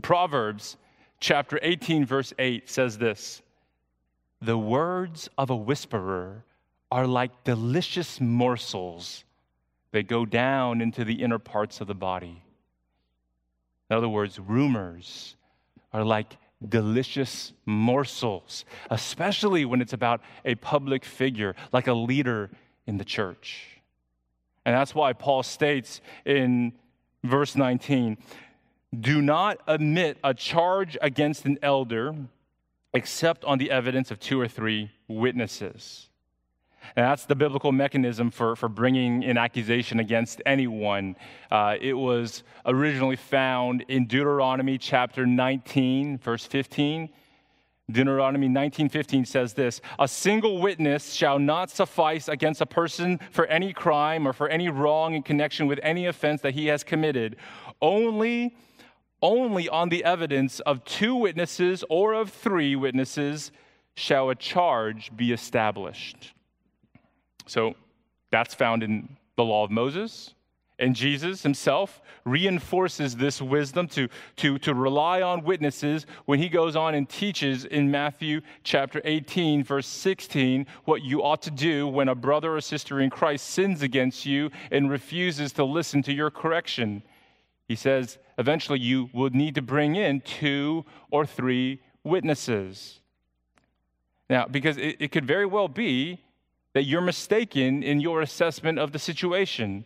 Proverbs 0.00 0.76
chapter 1.18 1.58
18, 1.60 2.06
verse 2.06 2.32
8 2.38 2.70
says 2.70 2.98
this 2.98 3.42
The 4.40 4.56
words 4.56 5.28
of 5.36 5.50
a 5.50 5.56
whisperer 5.56 6.44
are 6.92 7.08
like 7.08 7.42
delicious 7.42 8.20
morsels 8.20 9.24
that 9.90 10.06
go 10.06 10.24
down 10.24 10.80
into 10.80 11.04
the 11.04 11.14
inner 11.14 11.40
parts 11.40 11.80
of 11.80 11.88
the 11.88 11.96
body. 11.96 12.44
In 13.90 13.96
other 13.96 14.08
words, 14.08 14.38
rumors 14.38 15.34
are 15.92 16.04
like 16.04 16.36
delicious 16.68 17.52
morsels, 17.66 18.64
especially 18.90 19.64
when 19.64 19.80
it's 19.80 19.92
about 19.92 20.20
a 20.44 20.54
public 20.56 21.04
figure, 21.04 21.54
like 21.72 21.86
a 21.86 21.92
leader 21.92 22.50
in 22.86 22.96
the 22.98 23.04
church. 23.04 23.80
And 24.64 24.74
that's 24.74 24.94
why 24.94 25.12
Paul 25.12 25.42
states 25.42 26.00
in 26.24 26.72
verse 27.22 27.56
19 27.56 28.18
do 28.98 29.20
not 29.20 29.58
admit 29.66 30.18
a 30.22 30.32
charge 30.32 30.96
against 31.02 31.44
an 31.44 31.58
elder 31.62 32.14
except 32.92 33.44
on 33.44 33.58
the 33.58 33.70
evidence 33.70 34.10
of 34.10 34.20
two 34.20 34.40
or 34.40 34.46
three 34.46 34.90
witnesses. 35.08 36.08
And 36.96 37.04
that's 37.04 37.26
the 37.26 37.34
biblical 37.34 37.72
mechanism 37.72 38.30
for, 38.30 38.56
for 38.56 38.68
bringing 38.68 39.24
an 39.24 39.36
accusation 39.36 40.00
against 40.00 40.42
anyone. 40.46 41.16
Uh, 41.50 41.76
it 41.80 41.94
was 41.94 42.42
originally 42.66 43.16
found 43.16 43.84
in 43.88 44.06
Deuteronomy 44.06 44.78
chapter 44.78 45.26
19, 45.26 46.18
verse 46.18 46.46
15. 46.46 47.10
Deuteronomy 47.90 48.48
19:15 48.48 49.26
says 49.26 49.52
this, 49.52 49.80
"A 49.98 50.08
single 50.08 50.58
witness 50.58 51.12
shall 51.12 51.38
not 51.38 51.70
suffice 51.70 52.28
against 52.28 52.62
a 52.62 52.66
person 52.66 53.18
for 53.30 53.46
any 53.46 53.74
crime 53.74 54.26
or 54.26 54.32
for 54.32 54.48
any 54.48 54.68
wrong 54.68 55.14
in 55.14 55.22
connection 55.22 55.66
with 55.66 55.78
any 55.82 56.06
offense 56.06 56.40
that 56.40 56.54
he 56.54 56.66
has 56.66 56.82
committed. 56.82 57.36
Only 57.82 58.56
only 59.20 59.70
on 59.70 59.88
the 59.88 60.04
evidence 60.04 60.60
of 60.60 60.84
two 60.84 61.14
witnesses 61.14 61.82
or 61.88 62.12
of 62.12 62.30
three 62.30 62.76
witnesses 62.76 63.52
shall 63.94 64.30
a 64.30 64.34
charge 64.34 65.14
be 65.14 65.32
established." 65.32 66.32
So, 67.46 67.74
that's 68.30 68.54
found 68.54 68.82
in 68.82 69.16
the 69.36 69.44
law 69.44 69.64
of 69.64 69.70
Moses, 69.70 70.34
and 70.78 70.96
Jesus 70.96 71.42
himself 71.42 72.02
reinforces 72.24 73.16
this 73.16 73.40
wisdom 73.40 73.86
to, 73.88 74.08
to, 74.36 74.58
to 74.58 74.74
rely 74.74 75.22
on 75.22 75.44
witnesses 75.44 76.04
when 76.24 76.40
he 76.40 76.48
goes 76.48 76.74
on 76.74 76.94
and 76.96 77.08
teaches 77.08 77.64
in 77.64 77.90
Matthew 77.90 78.40
chapter 78.64 79.00
18, 79.04 79.62
verse 79.62 79.86
16, 79.86 80.66
what 80.84 81.02
you 81.02 81.22
ought 81.22 81.42
to 81.42 81.52
do 81.52 81.86
when 81.86 82.08
a 82.08 82.14
brother 82.14 82.56
or 82.56 82.60
sister 82.60 83.00
in 83.00 83.08
Christ 83.08 83.50
sins 83.50 83.82
against 83.82 84.26
you 84.26 84.50
and 84.72 84.90
refuses 84.90 85.52
to 85.52 85.64
listen 85.64 86.02
to 86.02 86.12
your 86.12 86.30
correction. 86.30 87.04
He 87.68 87.76
says, 87.76 88.18
eventually 88.36 88.80
you 88.80 89.10
will 89.12 89.30
need 89.30 89.54
to 89.54 89.62
bring 89.62 89.94
in 89.94 90.22
two 90.22 90.84
or 91.12 91.24
three 91.24 91.80
witnesses. 92.02 93.00
Now, 94.28 94.46
because 94.46 94.76
it, 94.76 94.96
it 94.98 95.12
could 95.12 95.24
very 95.24 95.46
well 95.46 95.68
be 95.68 96.23
that 96.74 96.84
you're 96.84 97.00
mistaken 97.00 97.82
in 97.82 98.00
your 98.00 98.20
assessment 98.20 98.78
of 98.78 98.92
the 98.92 98.98
situation 98.98 99.84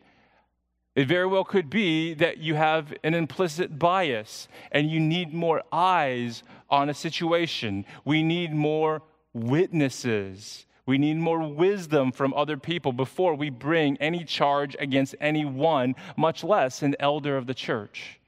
it 0.99 1.07
very 1.07 1.29
well 1.29 1.45
could 1.45 1.71
be 1.71 2.15
that 2.15 2.39
you 2.39 2.57
have 2.57 2.93
an 3.05 3.15
implicit 3.15 3.79
bias 3.79 4.49
and 4.73 4.91
you 4.91 4.99
need 4.99 5.33
more 5.33 5.63
eyes 5.71 6.43
on 6.69 6.89
a 6.89 6.95
situation. 6.95 7.87
We 8.05 8.25
need 8.25 8.53
more 8.53 9.03
witnesses. 9.33 10.67
We 10.87 10.99
need 10.99 11.19
more 11.19 11.47
wisdom 11.47 12.11
from 12.11 12.35
other 12.35 12.57
people 12.57 12.93
before 12.93 13.37
we 13.37 13.49
bring 13.49 13.97
any 13.99 14.25
charge 14.25 14.75
against 14.81 15.15
anyone, 15.21 15.95
much 16.17 16.43
less 16.43 16.83
an 16.83 16.97
elder 16.99 17.37
of 17.37 17.47
the 17.47 17.55
church. 17.55 18.19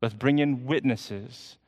Let's 0.00 0.14
bring 0.14 0.38
in 0.38 0.64
witnesses. 0.64 1.58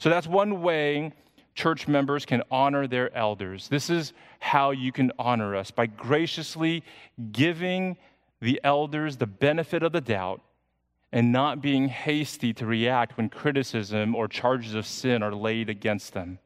So 0.00 0.10
that's 0.10 0.26
one 0.26 0.60
way 0.60 1.14
church 1.54 1.86
members 1.86 2.24
can 2.24 2.42
honor 2.50 2.86
their 2.86 3.14
elders. 3.16 3.68
This 3.68 3.90
is 3.90 4.12
how 4.40 4.70
you 4.70 4.92
can 4.92 5.12
honor 5.18 5.54
us 5.54 5.70
by 5.70 5.86
graciously 5.86 6.82
giving 7.30 7.96
the 8.40 8.60
elders 8.64 9.16
the 9.16 9.26
benefit 9.26 9.82
of 9.82 9.92
the 9.92 10.00
doubt 10.00 10.40
and 11.12 11.30
not 11.30 11.60
being 11.60 11.88
hasty 11.88 12.54
to 12.54 12.66
react 12.66 13.16
when 13.16 13.28
criticism 13.28 14.14
or 14.14 14.26
charges 14.28 14.74
of 14.74 14.86
sin 14.86 15.22
are 15.22 15.34
laid 15.34 15.68
against 15.68 16.14
them. 16.14 16.38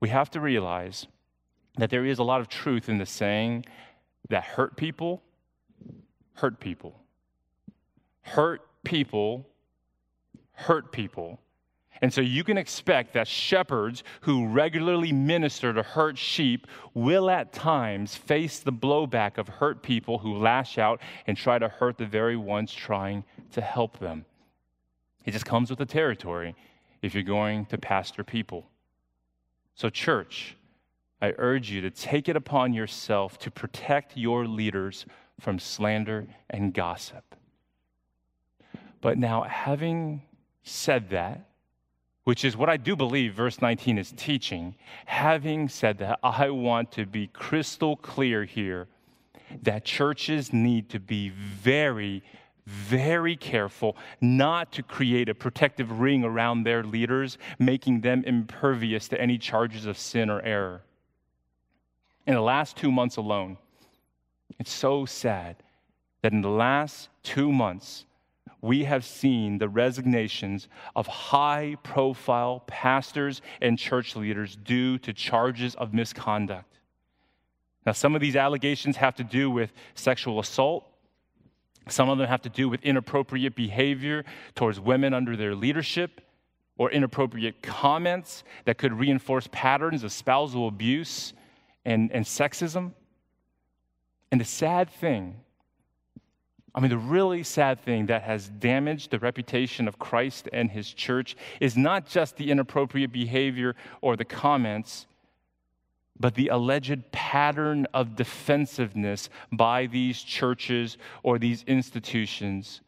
We 0.00 0.08
have 0.08 0.30
to 0.32 0.40
realize 0.40 1.06
that 1.76 1.90
there 1.90 2.04
is 2.04 2.18
a 2.18 2.24
lot 2.24 2.40
of 2.40 2.48
truth 2.48 2.88
in 2.88 2.98
the 2.98 3.06
saying 3.06 3.64
that 4.28 4.44
hurt 4.44 4.76
people 4.76 5.22
hurt 6.34 6.60
people. 6.60 7.00
Hurt 8.22 8.62
people 8.84 9.46
hurt 10.52 10.92
people. 10.92 11.40
And 12.04 12.12
so 12.12 12.20
you 12.20 12.44
can 12.44 12.58
expect 12.58 13.14
that 13.14 13.26
shepherds 13.26 14.04
who 14.20 14.46
regularly 14.46 15.10
minister 15.10 15.72
to 15.72 15.82
hurt 15.82 16.18
sheep 16.18 16.66
will 16.92 17.30
at 17.30 17.54
times 17.54 18.14
face 18.14 18.58
the 18.58 18.74
blowback 18.74 19.38
of 19.38 19.48
hurt 19.48 19.82
people 19.82 20.18
who 20.18 20.36
lash 20.36 20.76
out 20.76 21.00
and 21.26 21.34
try 21.34 21.58
to 21.58 21.66
hurt 21.66 21.96
the 21.96 22.04
very 22.04 22.36
ones 22.36 22.74
trying 22.74 23.24
to 23.52 23.62
help 23.62 24.00
them. 24.00 24.26
It 25.24 25.30
just 25.30 25.46
comes 25.46 25.70
with 25.70 25.78
the 25.78 25.86
territory 25.86 26.54
if 27.00 27.14
you're 27.14 27.22
going 27.22 27.64
to 27.66 27.78
pastor 27.78 28.22
people. 28.22 28.66
So, 29.74 29.88
church, 29.88 30.58
I 31.22 31.32
urge 31.38 31.70
you 31.70 31.80
to 31.80 31.90
take 31.90 32.28
it 32.28 32.36
upon 32.36 32.74
yourself 32.74 33.38
to 33.38 33.50
protect 33.50 34.14
your 34.14 34.46
leaders 34.46 35.06
from 35.40 35.58
slander 35.58 36.26
and 36.50 36.74
gossip. 36.74 37.34
But 39.00 39.16
now, 39.16 39.44
having 39.44 40.20
said 40.64 41.08
that, 41.08 41.46
which 42.24 42.44
is 42.44 42.56
what 42.56 42.70
I 42.70 42.76
do 42.76 42.96
believe 42.96 43.34
verse 43.34 43.60
19 43.60 43.98
is 43.98 44.12
teaching. 44.16 44.74
Having 45.06 45.68
said 45.68 45.98
that, 45.98 46.18
I 46.22 46.50
want 46.50 46.90
to 46.92 47.06
be 47.06 47.26
crystal 47.28 47.96
clear 47.96 48.44
here 48.44 48.88
that 49.62 49.84
churches 49.84 50.52
need 50.52 50.88
to 50.90 50.98
be 50.98 51.28
very, 51.28 52.22
very 52.66 53.36
careful 53.36 53.96
not 54.20 54.72
to 54.72 54.82
create 54.82 55.28
a 55.28 55.34
protective 55.34 56.00
ring 56.00 56.24
around 56.24 56.64
their 56.64 56.82
leaders, 56.82 57.38
making 57.58 58.00
them 58.00 58.24
impervious 58.26 59.06
to 59.08 59.20
any 59.20 59.38
charges 59.38 59.86
of 59.86 59.98
sin 59.98 60.30
or 60.30 60.40
error. 60.42 60.82
In 62.26 62.34
the 62.34 62.40
last 62.40 62.76
two 62.76 62.90
months 62.90 63.16
alone, 63.16 63.58
it's 64.58 64.72
so 64.72 65.04
sad 65.04 65.56
that 66.22 66.32
in 66.32 66.40
the 66.40 66.48
last 66.48 67.10
two 67.22 67.52
months, 67.52 68.06
we 68.64 68.84
have 68.84 69.04
seen 69.04 69.58
the 69.58 69.68
resignations 69.68 70.68
of 70.96 71.06
high 71.06 71.76
profile 71.82 72.64
pastors 72.66 73.42
and 73.60 73.78
church 73.78 74.16
leaders 74.16 74.56
due 74.56 74.96
to 74.98 75.12
charges 75.12 75.74
of 75.74 75.92
misconduct. 75.92 76.78
Now, 77.84 77.92
some 77.92 78.14
of 78.14 78.22
these 78.22 78.36
allegations 78.36 78.96
have 78.96 79.14
to 79.16 79.24
do 79.24 79.50
with 79.50 79.70
sexual 79.94 80.40
assault. 80.40 80.86
Some 81.88 82.08
of 82.08 82.16
them 82.16 82.26
have 82.26 82.40
to 82.40 82.48
do 82.48 82.70
with 82.70 82.82
inappropriate 82.82 83.54
behavior 83.54 84.24
towards 84.54 84.80
women 84.80 85.12
under 85.12 85.36
their 85.36 85.54
leadership 85.54 86.22
or 86.78 86.90
inappropriate 86.90 87.62
comments 87.62 88.44
that 88.64 88.78
could 88.78 88.94
reinforce 88.94 89.46
patterns 89.52 90.02
of 90.02 90.10
spousal 90.10 90.68
abuse 90.68 91.34
and, 91.84 92.10
and 92.12 92.24
sexism. 92.24 92.92
And 94.32 94.40
the 94.40 94.46
sad 94.46 94.88
thing, 94.88 95.40
I 96.74 96.80
mean, 96.80 96.90
the 96.90 96.98
really 96.98 97.44
sad 97.44 97.80
thing 97.80 98.06
that 98.06 98.22
has 98.22 98.48
damaged 98.48 99.10
the 99.12 99.20
reputation 99.20 99.86
of 99.86 99.98
Christ 99.98 100.48
and 100.52 100.70
his 100.70 100.92
church 100.92 101.36
is 101.60 101.76
not 101.76 102.06
just 102.06 102.36
the 102.36 102.50
inappropriate 102.50 103.12
behavior 103.12 103.76
or 104.00 104.16
the 104.16 104.24
comments, 104.24 105.06
but 106.18 106.34
the 106.34 106.48
alleged 106.48 107.12
pattern 107.12 107.86
of 107.94 108.16
defensiveness 108.16 109.28
by 109.52 109.86
these 109.86 110.20
churches 110.20 110.98
or 111.22 111.38
these 111.38 111.62
institutions 111.64 112.80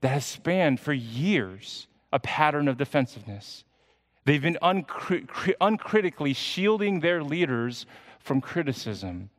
that 0.00 0.08
has 0.08 0.24
spanned 0.24 0.80
for 0.80 0.92
years 0.92 1.86
a 2.12 2.18
pattern 2.18 2.68
of 2.68 2.76
defensiveness. 2.76 3.64
They've 4.24 4.42
been 4.42 4.58
uncri- 4.62 5.54
uncritically 5.60 6.32
shielding 6.32 7.00
their 7.00 7.22
leaders 7.22 7.86
from 8.18 8.40
criticism. 8.40 9.30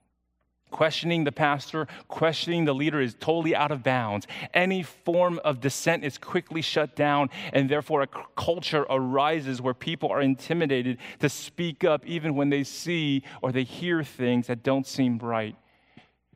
Questioning 0.71 1.23
the 1.23 1.31
pastor, 1.31 1.87
questioning 2.07 2.65
the 2.65 2.73
leader 2.73 2.99
is 2.99 3.15
totally 3.19 3.55
out 3.55 3.71
of 3.71 3.83
bounds. 3.83 4.27
Any 4.53 4.83
form 4.83 5.39
of 5.45 5.61
dissent 5.61 6.03
is 6.03 6.17
quickly 6.17 6.61
shut 6.61 6.95
down, 6.95 7.29
and 7.53 7.69
therefore 7.69 8.01
a 8.01 8.07
culture 8.35 8.85
arises 8.89 9.61
where 9.61 9.73
people 9.73 10.09
are 10.09 10.21
intimidated 10.21 10.97
to 11.19 11.29
speak 11.29 11.83
up 11.83 12.05
even 12.05 12.35
when 12.35 12.49
they 12.49 12.63
see 12.63 13.23
or 13.41 13.51
they 13.51 13.63
hear 13.63 14.03
things 14.03 14.47
that 14.47 14.63
don't 14.63 14.87
seem 14.87 15.19
right. 15.19 15.55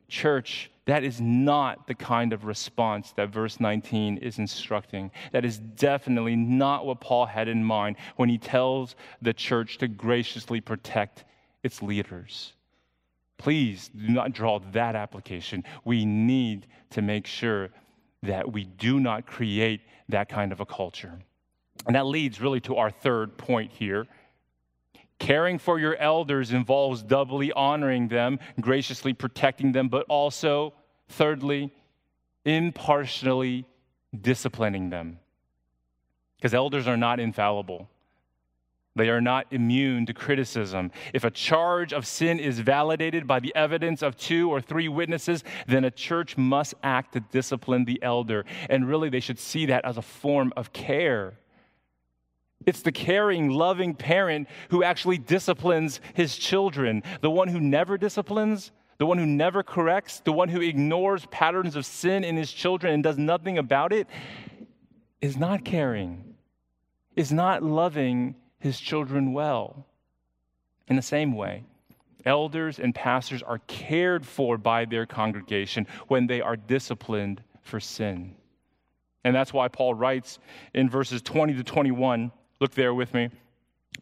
Church, 0.08 0.70
that 0.86 1.04
is 1.04 1.20
not 1.20 1.86
the 1.86 1.94
kind 1.94 2.32
of 2.32 2.44
response 2.44 3.12
that 3.12 3.28
verse 3.28 3.60
19 3.60 4.18
is 4.18 4.38
instructing. 4.38 5.10
That 5.32 5.44
is 5.44 5.58
definitely 5.58 6.34
not 6.34 6.86
what 6.86 7.00
Paul 7.00 7.26
had 7.26 7.46
in 7.46 7.62
mind 7.62 7.96
when 8.16 8.28
he 8.28 8.38
tells 8.38 8.96
the 9.20 9.32
church 9.32 9.78
to 9.78 9.88
graciously 9.88 10.60
protect 10.60 11.24
its 11.62 11.82
leaders. 11.82 12.54
Please 13.40 13.88
do 13.88 14.12
not 14.12 14.32
draw 14.32 14.58
that 14.72 14.94
application. 14.94 15.64
We 15.86 16.04
need 16.04 16.66
to 16.90 17.00
make 17.00 17.26
sure 17.26 17.70
that 18.22 18.52
we 18.52 18.64
do 18.64 19.00
not 19.00 19.26
create 19.26 19.80
that 20.10 20.28
kind 20.28 20.52
of 20.52 20.60
a 20.60 20.66
culture. 20.66 21.18
And 21.86 21.96
that 21.96 22.04
leads 22.04 22.38
really 22.38 22.60
to 22.60 22.76
our 22.76 22.90
third 22.90 23.38
point 23.38 23.72
here. 23.72 24.06
Caring 25.18 25.58
for 25.58 25.78
your 25.78 25.96
elders 25.96 26.52
involves 26.52 27.02
doubly 27.02 27.50
honoring 27.52 28.08
them, 28.08 28.38
graciously 28.60 29.14
protecting 29.14 29.72
them, 29.72 29.88
but 29.88 30.04
also, 30.10 30.74
thirdly, 31.08 31.72
impartially 32.44 33.64
disciplining 34.20 34.90
them. 34.90 35.18
Because 36.36 36.52
elders 36.52 36.86
are 36.86 36.98
not 36.98 37.18
infallible. 37.18 37.88
They 38.96 39.08
are 39.08 39.20
not 39.20 39.46
immune 39.52 40.06
to 40.06 40.14
criticism. 40.14 40.90
If 41.14 41.22
a 41.22 41.30
charge 41.30 41.92
of 41.92 42.06
sin 42.06 42.40
is 42.40 42.58
validated 42.58 43.26
by 43.26 43.38
the 43.38 43.54
evidence 43.54 44.02
of 44.02 44.16
two 44.16 44.50
or 44.50 44.60
three 44.60 44.88
witnesses, 44.88 45.44
then 45.68 45.84
a 45.84 45.90
church 45.90 46.36
must 46.36 46.74
act 46.82 47.12
to 47.12 47.20
discipline 47.20 47.84
the 47.84 48.02
elder. 48.02 48.44
And 48.68 48.88
really, 48.88 49.08
they 49.08 49.20
should 49.20 49.38
see 49.38 49.66
that 49.66 49.84
as 49.84 49.96
a 49.96 50.02
form 50.02 50.52
of 50.56 50.72
care. 50.72 51.34
It's 52.66 52.82
the 52.82 52.92
caring, 52.92 53.50
loving 53.50 53.94
parent 53.94 54.48
who 54.70 54.82
actually 54.82 55.18
disciplines 55.18 56.00
his 56.14 56.36
children. 56.36 57.02
The 57.20 57.30
one 57.30 57.48
who 57.48 57.60
never 57.60 57.96
disciplines, 57.96 58.72
the 58.98 59.06
one 59.06 59.18
who 59.18 59.24
never 59.24 59.62
corrects, 59.62 60.20
the 60.20 60.32
one 60.32 60.48
who 60.48 60.60
ignores 60.60 61.24
patterns 61.26 61.76
of 61.76 61.86
sin 61.86 62.24
in 62.24 62.36
his 62.36 62.52
children 62.52 62.92
and 62.92 63.02
does 63.02 63.16
nothing 63.16 63.56
about 63.56 63.92
it, 63.92 64.08
is 65.22 65.36
not 65.36 65.64
caring, 65.64 66.34
is 67.14 67.32
not 67.32 67.62
loving 67.62 68.34
his 68.60 68.78
children 68.78 69.32
well. 69.32 69.86
In 70.86 70.96
the 70.96 71.02
same 71.02 71.34
way, 71.34 71.64
elders 72.24 72.78
and 72.78 72.94
pastors 72.94 73.42
are 73.42 73.58
cared 73.66 74.24
for 74.26 74.56
by 74.58 74.84
their 74.84 75.06
congregation 75.06 75.86
when 76.08 76.26
they 76.26 76.40
are 76.40 76.56
disciplined 76.56 77.42
for 77.62 77.80
sin. 77.80 78.36
And 79.24 79.34
that's 79.34 79.52
why 79.52 79.68
Paul 79.68 79.94
writes 79.94 80.38
in 80.74 80.88
verses 80.88 81.22
20 81.22 81.54
to 81.54 81.64
21, 81.64 82.32
look 82.60 82.74
there 82.74 82.94
with 82.94 83.12
me. 83.12 83.30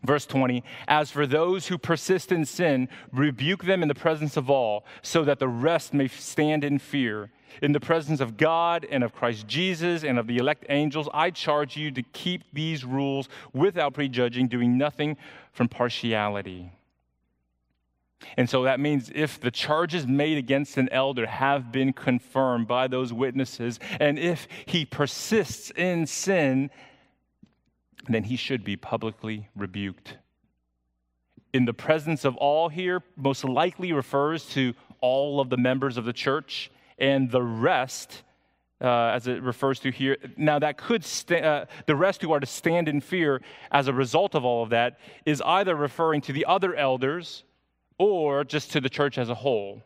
Verse 0.04 0.26
20, 0.26 0.62
as 0.86 1.10
for 1.10 1.26
those 1.26 1.66
who 1.66 1.78
persist 1.78 2.30
in 2.30 2.44
sin, 2.44 2.88
rebuke 3.12 3.64
them 3.64 3.82
in 3.82 3.88
the 3.88 3.94
presence 3.94 4.36
of 4.36 4.48
all, 4.48 4.84
so 5.02 5.24
that 5.24 5.40
the 5.40 5.48
rest 5.48 5.92
may 5.92 6.06
stand 6.06 6.62
in 6.62 6.78
fear. 6.78 7.30
In 7.62 7.72
the 7.72 7.80
presence 7.80 8.20
of 8.20 8.36
God 8.36 8.86
and 8.90 9.02
of 9.02 9.12
Christ 9.12 9.46
Jesus 9.46 10.04
and 10.04 10.18
of 10.18 10.26
the 10.26 10.38
elect 10.38 10.66
angels, 10.68 11.08
I 11.12 11.30
charge 11.30 11.76
you 11.76 11.90
to 11.92 12.02
keep 12.02 12.42
these 12.52 12.84
rules 12.84 13.28
without 13.52 13.94
prejudging, 13.94 14.48
doing 14.48 14.78
nothing 14.78 15.16
from 15.52 15.68
partiality. 15.68 16.72
And 18.36 18.50
so 18.50 18.64
that 18.64 18.80
means 18.80 19.10
if 19.14 19.40
the 19.40 19.50
charges 19.50 20.06
made 20.06 20.38
against 20.38 20.76
an 20.76 20.88
elder 20.90 21.26
have 21.26 21.70
been 21.70 21.92
confirmed 21.92 22.66
by 22.66 22.88
those 22.88 23.12
witnesses, 23.12 23.78
and 24.00 24.18
if 24.18 24.48
he 24.66 24.84
persists 24.84 25.70
in 25.70 26.06
sin, 26.06 26.70
then 28.08 28.24
he 28.24 28.36
should 28.36 28.64
be 28.64 28.76
publicly 28.76 29.48
rebuked. 29.54 30.16
In 31.52 31.64
the 31.64 31.72
presence 31.72 32.24
of 32.24 32.36
all 32.36 32.68
here, 32.68 33.02
most 33.16 33.44
likely 33.44 33.92
refers 33.92 34.46
to 34.50 34.74
all 35.00 35.40
of 35.40 35.48
the 35.48 35.56
members 35.56 35.96
of 35.96 36.04
the 36.04 36.12
church 36.12 36.70
and 36.98 37.30
the 37.30 37.42
rest, 37.42 38.22
uh, 38.80 38.86
as 38.86 39.26
it 39.26 39.42
refers 39.42 39.80
to 39.80 39.90
here. 39.90 40.16
Now, 40.36 40.58
that 40.58 40.78
could, 40.78 41.04
sta- 41.04 41.42
uh, 41.42 41.64
the 41.86 41.96
rest 41.96 42.22
who 42.22 42.32
are 42.32 42.40
to 42.40 42.46
stand 42.46 42.88
in 42.88 43.00
fear 43.00 43.40
as 43.70 43.88
a 43.88 43.92
result 43.92 44.34
of 44.34 44.44
all 44.44 44.62
of 44.62 44.70
that 44.70 44.98
is 45.26 45.42
either 45.42 45.74
referring 45.74 46.20
to 46.22 46.32
the 46.32 46.44
other 46.46 46.74
elders 46.74 47.44
or 47.98 48.44
just 48.44 48.72
to 48.72 48.80
the 48.80 48.88
church 48.88 49.18
as 49.18 49.28
a 49.28 49.34
whole. 49.34 49.82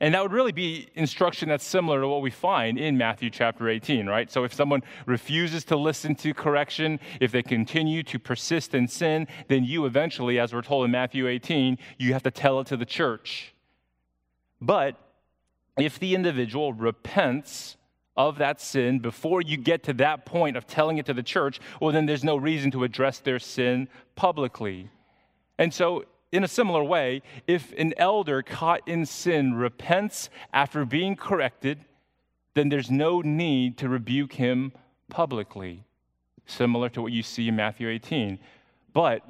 And 0.00 0.14
that 0.14 0.22
would 0.22 0.32
really 0.32 0.52
be 0.52 0.88
instruction 0.94 1.48
that's 1.48 1.64
similar 1.64 2.00
to 2.00 2.08
what 2.08 2.22
we 2.22 2.30
find 2.30 2.76
in 2.76 2.98
Matthew 2.98 3.30
chapter 3.30 3.68
18, 3.68 4.06
right? 4.08 4.30
So 4.30 4.42
if 4.42 4.52
someone 4.52 4.82
refuses 5.06 5.64
to 5.66 5.76
listen 5.76 6.16
to 6.16 6.34
correction, 6.34 6.98
if 7.20 7.30
they 7.30 7.42
continue 7.42 8.02
to 8.04 8.18
persist 8.18 8.74
in 8.74 8.88
sin, 8.88 9.28
then 9.48 9.64
you 9.64 9.86
eventually, 9.86 10.40
as 10.40 10.52
we're 10.52 10.62
told 10.62 10.86
in 10.86 10.90
Matthew 10.90 11.28
18, 11.28 11.78
you 11.98 12.14
have 12.14 12.24
to 12.24 12.32
tell 12.32 12.58
it 12.58 12.66
to 12.66 12.76
the 12.76 12.84
church. 12.84 13.54
But 14.60 14.96
if 15.76 15.98
the 15.98 16.14
individual 16.14 16.72
repents 16.72 17.76
of 18.16 18.38
that 18.38 18.60
sin 18.60 18.98
before 18.98 19.40
you 19.40 19.56
get 19.56 19.82
to 19.84 19.92
that 19.94 20.26
point 20.26 20.56
of 20.56 20.66
telling 20.66 20.98
it 20.98 21.06
to 21.06 21.14
the 21.14 21.22
church, 21.22 21.60
well, 21.80 21.92
then 21.92 22.06
there's 22.06 22.24
no 22.24 22.36
reason 22.36 22.70
to 22.70 22.84
address 22.84 23.20
their 23.20 23.38
sin 23.38 23.88
publicly. 24.14 24.90
And 25.58 25.72
so, 25.72 26.04
in 26.30 26.44
a 26.44 26.48
similar 26.48 26.82
way, 26.82 27.22
if 27.46 27.72
an 27.78 27.94
elder 27.96 28.42
caught 28.42 28.86
in 28.86 29.06
sin 29.06 29.54
repents 29.54 30.30
after 30.52 30.84
being 30.84 31.16
corrected, 31.16 31.84
then 32.54 32.68
there's 32.68 32.90
no 32.90 33.20
need 33.20 33.78
to 33.78 33.88
rebuke 33.88 34.34
him 34.34 34.72
publicly, 35.08 35.84
similar 36.46 36.88
to 36.90 37.02
what 37.02 37.12
you 37.12 37.22
see 37.22 37.48
in 37.48 37.56
Matthew 37.56 37.88
18. 37.88 38.38
But, 38.92 39.26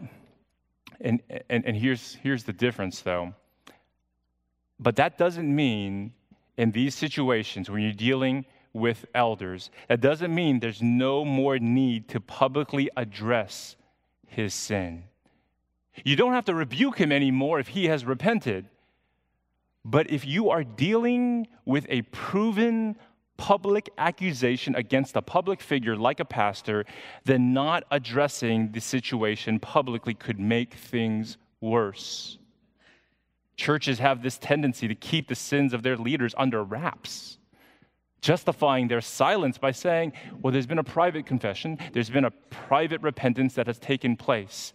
and, 1.01 1.21
and, 1.49 1.65
and 1.65 1.77
here's, 1.77 2.15
here's 2.23 2.45
the 2.45 2.53
difference 2.53 3.01
though, 3.01 3.35
but 4.79 4.97
that 4.97 5.19
doesn't 5.19 5.55
mean 5.55 6.13
in 6.63 6.71
these 6.71 6.95
situations 6.95 7.69
when 7.69 7.83
you're 7.83 7.93
dealing 7.93 8.45
with 8.73 9.05
elders, 9.15 9.71
that 9.89 10.01
doesn't 10.01 10.33
mean 10.33 10.61
there's 10.61 10.81
no 10.81 11.25
more 11.25 11.59
need 11.59 12.09
to 12.09 12.21
publicly 12.21 12.89
address 12.97 13.75
his 14.29 14.55
sin. 14.55 15.03
You 16.05 16.15
don't 16.15 16.33
have 16.33 16.45
to 16.47 16.55
rebuke 16.55 16.99
him 16.99 17.11
anymore 17.11 17.59
if 17.59 17.69
he 17.69 17.87
has 17.87 18.05
repented. 18.05 18.67
But 19.85 20.11
if 20.11 20.25
you 20.25 20.51
are 20.51 20.63
dealing 20.63 21.49
with 21.65 21.85
a 21.89 22.03
proven 22.03 22.97
public 23.37 23.91
accusation 23.99 24.77
against 24.77 25.17
a 25.17 25.23
public 25.23 25.61
figure 25.61 25.97
like 25.97 26.21
a 26.21 26.25
pastor, 26.25 26.85
then 27.25 27.53
not 27.53 27.83
addressing 27.91 28.71
the 28.71 28.81
situation 28.81 29.59
publicly 29.59 30.15
could 30.15 30.39
make 30.39 30.75
things 30.75 31.39
worse. 31.61 32.39
Churches 33.57 33.99
have 33.99 34.23
this 34.23 34.39
tendency 34.39 34.89
to 34.89 34.95
keep 34.95 35.29
the 35.29 35.35
sins 35.35 35.73
of 35.73 35.83
their 35.83 35.97
leaders 35.97 36.35
under 36.37 36.65
wraps. 36.65 37.39
justifying 38.23 38.89
their 38.89 39.01
silence 39.01 39.59
by 39.59 39.73
saying, 39.73 40.13
well, 40.41 40.53
there's 40.53 40.67
been 40.67 40.79
a 40.79 40.85
private 40.85 41.27
confession, 41.27 41.77
there's 41.93 42.09
been 42.09 42.25
a 42.25 42.31
private 42.31 43.03
repentance 43.03 43.55
that 43.55 43.67
has 43.67 43.79
taken 43.79 44.17
place. 44.17 44.73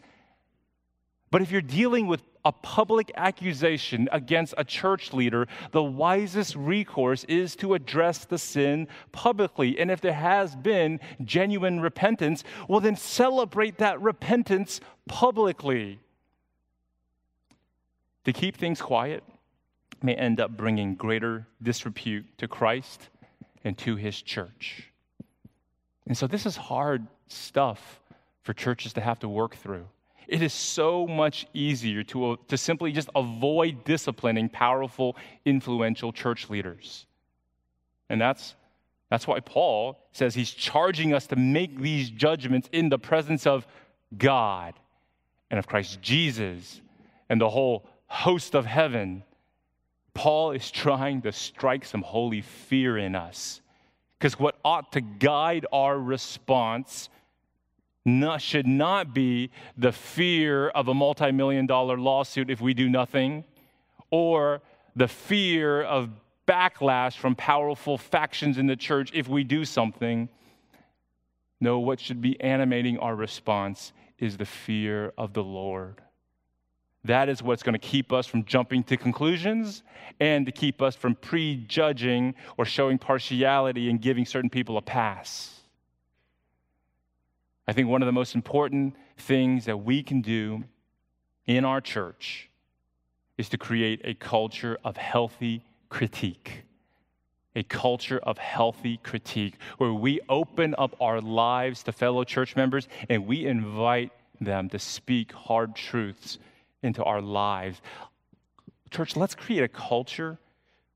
But 1.31 1.41
if 1.41 1.51
you're 1.51 1.61
dealing 1.61 2.07
with 2.07 2.21
a 2.45 2.51
public 2.53 3.11
accusation 3.15 4.07
against 4.13 4.53
a 4.57 4.63
church 4.63 5.11
leader, 5.11 5.47
the 5.71 5.83
wisest 5.83 6.55
recourse 6.55 7.25
is 7.25 7.55
to 7.57 7.73
address 7.73 8.23
the 8.23 8.37
sin 8.37 8.87
publicly. 9.11 9.77
And 9.77 9.91
if 9.91 9.99
there 9.99 10.13
has 10.13 10.55
been 10.55 11.01
genuine 11.23 11.81
repentance, 11.81 12.45
well, 12.69 12.79
then 12.79 12.95
celebrate 12.95 13.79
that 13.79 14.01
repentance 14.01 14.79
publicly. 15.09 15.99
To 18.27 18.33
keep 18.33 18.57
things 18.57 18.81
quiet 18.81 19.23
may 20.03 20.13
end 20.13 20.41
up 20.41 20.57
bringing 20.57 20.95
greater 20.95 21.47
disrepute 21.63 22.25
to 22.39 22.47
Christ 22.49 23.07
and 23.63 23.77
to 23.77 23.95
his 23.95 24.21
church. 24.21 24.91
And 26.05 26.17
so, 26.17 26.27
this 26.27 26.45
is 26.45 26.57
hard 26.57 27.07
stuff 27.27 28.01
for 28.43 28.53
churches 28.53 28.91
to 28.93 29.01
have 29.01 29.19
to 29.19 29.29
work 29.29 29.55
through. 29.55 29.87
It 30.27 30.41
is 30.41 30.51
so 30.51 31.07
much 31.07 31.47
easier 31.53 32.03
to, 32.03 32.31
uh, 32.31 32.35
to 32.49 32.57
simply 32.57 32.91
just 32.91 33.09
avoid 33.15 33.85
disciplining 33.85 34.49
powerful, 34.49 35.15
influential 35.45 36.11
church 36.11 36.49
leaders. 36.49 37.05
And 38.09 38.19
that's, 38.19 38.55
that's 39.09 39.25
why 39.25 39.39
Paul 39.39 39.97
says 40.11 40.35
he's 40.35 40.51
charging 40.51 41.13
us 41.13 41.27
to 41.27 41.37
make 41.37 41.79
these 41.79 42.09
judgments 42.09 42.67
in 42.73 42.89
the 42.89 42.99
presence 42.99 43.47
of 43.47 43.65
God 44.17 44.73
and 45.49 45.57
of 45.57 45.65
Christ 45.65 46.01
Jesus 46.01 46.81
and 47.29 47.39
the 47.39 47.49
whole 47.49 47.87
host 48.07 48.55
of 48.55 48.65
heaven. 48.65 49.23
Paul 50.13 50.51
is 50.51 50.71
trying 50.71 51.21
to 51.21 51.31
strike 51.31 51.85
some 51.85 52.01
holy 52.01 52.41
fear 52.41 52.97
in 52.97 53.15
us. 53.15 53.61
Because 54.17 54.39
what 54.39 54.57
ought 54.65 54.91
to 54.93 55.01
guide 55.01 55.65
our 55.71 55.97
response 55.97 57.09
not, 58.03 58.41
should 58.41 58.65
not 58.65 59.13
be 59.13 59.51
the 59.77 59.91
fear 59.91 60.69
of 60.69 60.87
a 60.87 60.93
multi 60.93 61.31
million 61.31 61.67
dollar 61.67 61.97
lawsuit 61.97 62.49
if 62.49 62.61
we 62.61 62.73
do 62.73 62.89
nothing, 62.89 63.43
or 64.09 64.61
the 64.95 65.07
fear 65.07 65.83
of 65.83 66.09
backlash 66.47 67.17
from 67.17 67.35
powerful 67.35 67.97
factions 67.97 68.57
in 68.57 68.65
the 68.65 68.77
church 68.77 69.11
if 69.13 69.27
we 69.27 69.43
do 69.43 69.65
something. 69.65 70.29
No, 71.59 71.79
what 71.79 71.99
should 71.99 72.21
be 72.21 72.39
animating 72.39 72.97
our 72.97 73.15
response 73.15 73.91
is 74.17 74.37
the 74.37 74.45
fear 74.45 75.11
of 75.17 75.33
the 75.33 75.43
Lord. 75.43 76.01
That 77.07 77.29
is 77.29 77.41
what's 77.41 77.63
going 77.63 77.73
to 77.73 77.79
keep 77.79 78.11
us 78.11 78.27
from 78.27 78.43
jumping 78.43 78.83
to 78.85 78.97
conclusions 78.97 79.81
and 80.19 80.45
to 80.45 80.51
keep 80.51 80.81
us 80.81 80.93
from 80.93 81.15
prejudging 81.15 82.35
or 82.57 82.65
showing 82.65 82.97
partiality 82.97 83.89
and 83.89 84.01
giving 84.01 84.25
certain 84.25 84.49
people 84.49 84.77
a 84.77 84.81
pass. 84.81 85.61
I 87.65 87.71
think 87.71 87.87
one 87.87 88.01
of 88.01 88.07
the 88.07 88.11
most 88.11 88.35
important 88.35 88.95
things 89.17 89.65
that 89.65 89.77
we 89.77 90.03
can 90.03 90.21
do 90.21 90.65
in 91.45 91.63
our 91.63 91.79
church 91.79 92.49
is 93.37 93.47
to 93.49 93.57
create 93.57 94.01
a 94.03 94.13
culture 94.13 94.77
of 94.83 94.97
healthy 94.97 95.63
critique. 95.87 96.63
A 97.55 97.63
culture 97.63 98.19
of 98.21 98.37
healthy 98.37 98.97
critique 98.97 99.55
where 99.77 99.93
we 99.93 100.19
open 100.27 100.75
up 100.77 100.93
our 100.99 101.21
lives 101.21 101.83
to 101.83 101.93
fellow 101.93 102.25
church 102.25 102.57
members 102.57 102.89
and 103.07 103.25
we 103.25 103.45
invite 103.45 104.11
them 104.41 104.67
to 104.69 104.77
speak 104.77 105.31
hard 105.31 105.73
truths 105.73 106.37
into 106.83 107.03
our 107.03 107.21
lives. 107.21 107.81
Church, 108.89 109.15
let's 109.15 109.35
create 109.35 109.63
a 109.63 109.67
culture 109.67 110.37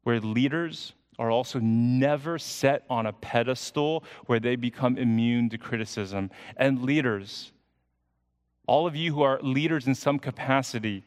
where 0.04 0.20
leaders 0.20 0.94
are 1.20 1.30
also 1.30 1.60
never 1.60 2.40
set 2.40 2.84
on 2.90 3.06
a 3.06 3.14
pedestal 3.14 4.04
where 4.26 4.40
they 4.40 4.56
become 4.56 4.98
immune 4.98 5.50
to 5.50 5.58
criticism. 5.58 6.32
And 6.58 6.82
leaders, 6.82 7.52
all 8.66 8.88
of 8.88 8.96
you 8.96 9.14
who 9.14 9.22
are 9.22 9.40
leaders 9.42 9.88
in 9.88 9.94
some 9.94 10.18
capacity, 10.18 11.04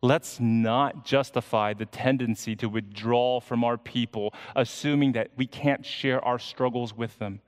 let's 0.00 0.38
not 0.40 1.04
justify 1.04 1.74
the 1.74 1.86
tendency 1.86 2.54
to 2.56 2.68
withdraw 2.68 3.40
from 3.40 3.64
our 3.64 3.76
people, 3.76 4.32
assuming 4.54 5.12
that 5.12 5.30
we 5.36 5.46
can't 5.46 5.84
share 5.84 6.24
our 6.24 6.38
struggles 6.38 6.96
with 6.96 7.18
them. 7.18 7.40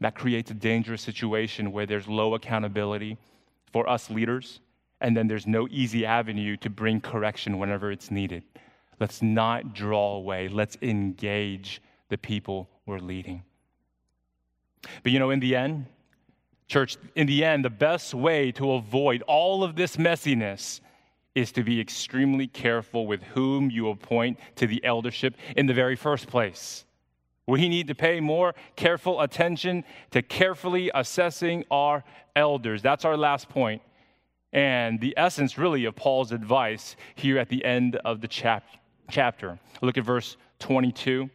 That 0.00 0.14
creates 0.14 0.50
a 0.50 0.54
dangerous 0.54 1.02
situation 1.02 1.72
where 1.72 1.86
there's 1.86 2.06
low 2.06 2.34
accountability 2.34 3.18
for 3.72 3.88
us 3.88 4.08
leaders, 4.08 4.60
and 5.00 5.16
then 5.16 5.28
there's 5.28 5.46
no 5.46 5.68
easy 5.70 6.04
avenue 6.04 6.56
to 6.58 6.70
bring 6.70 7.00
correction 7.00 7.58
whenever 7.58 7.90
it's 7.92 8.10
needed. 8.10 8.42
Let's 9.00 9.22
not 9.22 9.74
draw 9.74 10.16
away. 10.16 10.48
Let's 10.48 10.76
engage 10.82 11.80
the 12.08 12.18
people 12.18 12.68
we're 12.86 12.98
leading. 12.98 13.42
But 15.02 15.12
you 15.12 15.18
know, 15.18 15.30
in 15.30 15.40
the 15.40 15.54
end, 15.54 15.86
church, 16.66 16.96
in 17.14 17.26
the 17.26 17.44
end, 17.44 17.64
the 17.64 17.70
best 17.70 18.14
way 18.14 18.52
to 18.52 18.72
avoid 18.72 19.22
all 19.22 19.62
of 19.62 19.76
this 19.76 19.96
messiness 19.96 20.80
is 21.34 21.52
to 21.52 21.62
be 21.62 21.80
extremely 21.80 22.48
careful 22.48 23.06
with 23.06 23.22
whom 23.22 23.70
you 23.70 23.88
appoint 23.90 24.38
to 24.56 24.66
the 24.66 24.84
eldership 24.84 25.36
in 25.56 25.66
the 25.66 25.74
very 25.74 25.94
first 25.94 26.26
place. 26.26 26.84
We 27.46 27.68
need 27.68 27.86
to 27.86 27.94
pay 27.94 28.20
more 28.20 28.54
careful 28.76 29.20
attention 29.20 29.84
to 30.10 30.20
carefully 30.20 30.90
assessing 30.94 31.64
our 31.70 32.04
elders. 32.36 32.82
That's 32.82 33.04
our 33.04 33.16
last 33.16 33.48
point. 33.48 33.80
And 34.52 35.00
the 35.00 35.14
essence, 35.16 35.58
really, 35.58 35.84
of 35.84 35.94
Paul's 35.94 36.32
advice 36.32 36.96
here 37.14 37.38
at 37.38 37.48
the 37.48 37.64
end 37.64 37.96
of 37.96 38.20
the 38.20 38.28
chapter 38.28 38.78
chapter. 39.10 39.58
Look 39.82 39.98
at 39.98 40.04
verse 40.04 40.36
22. 40.60 41.30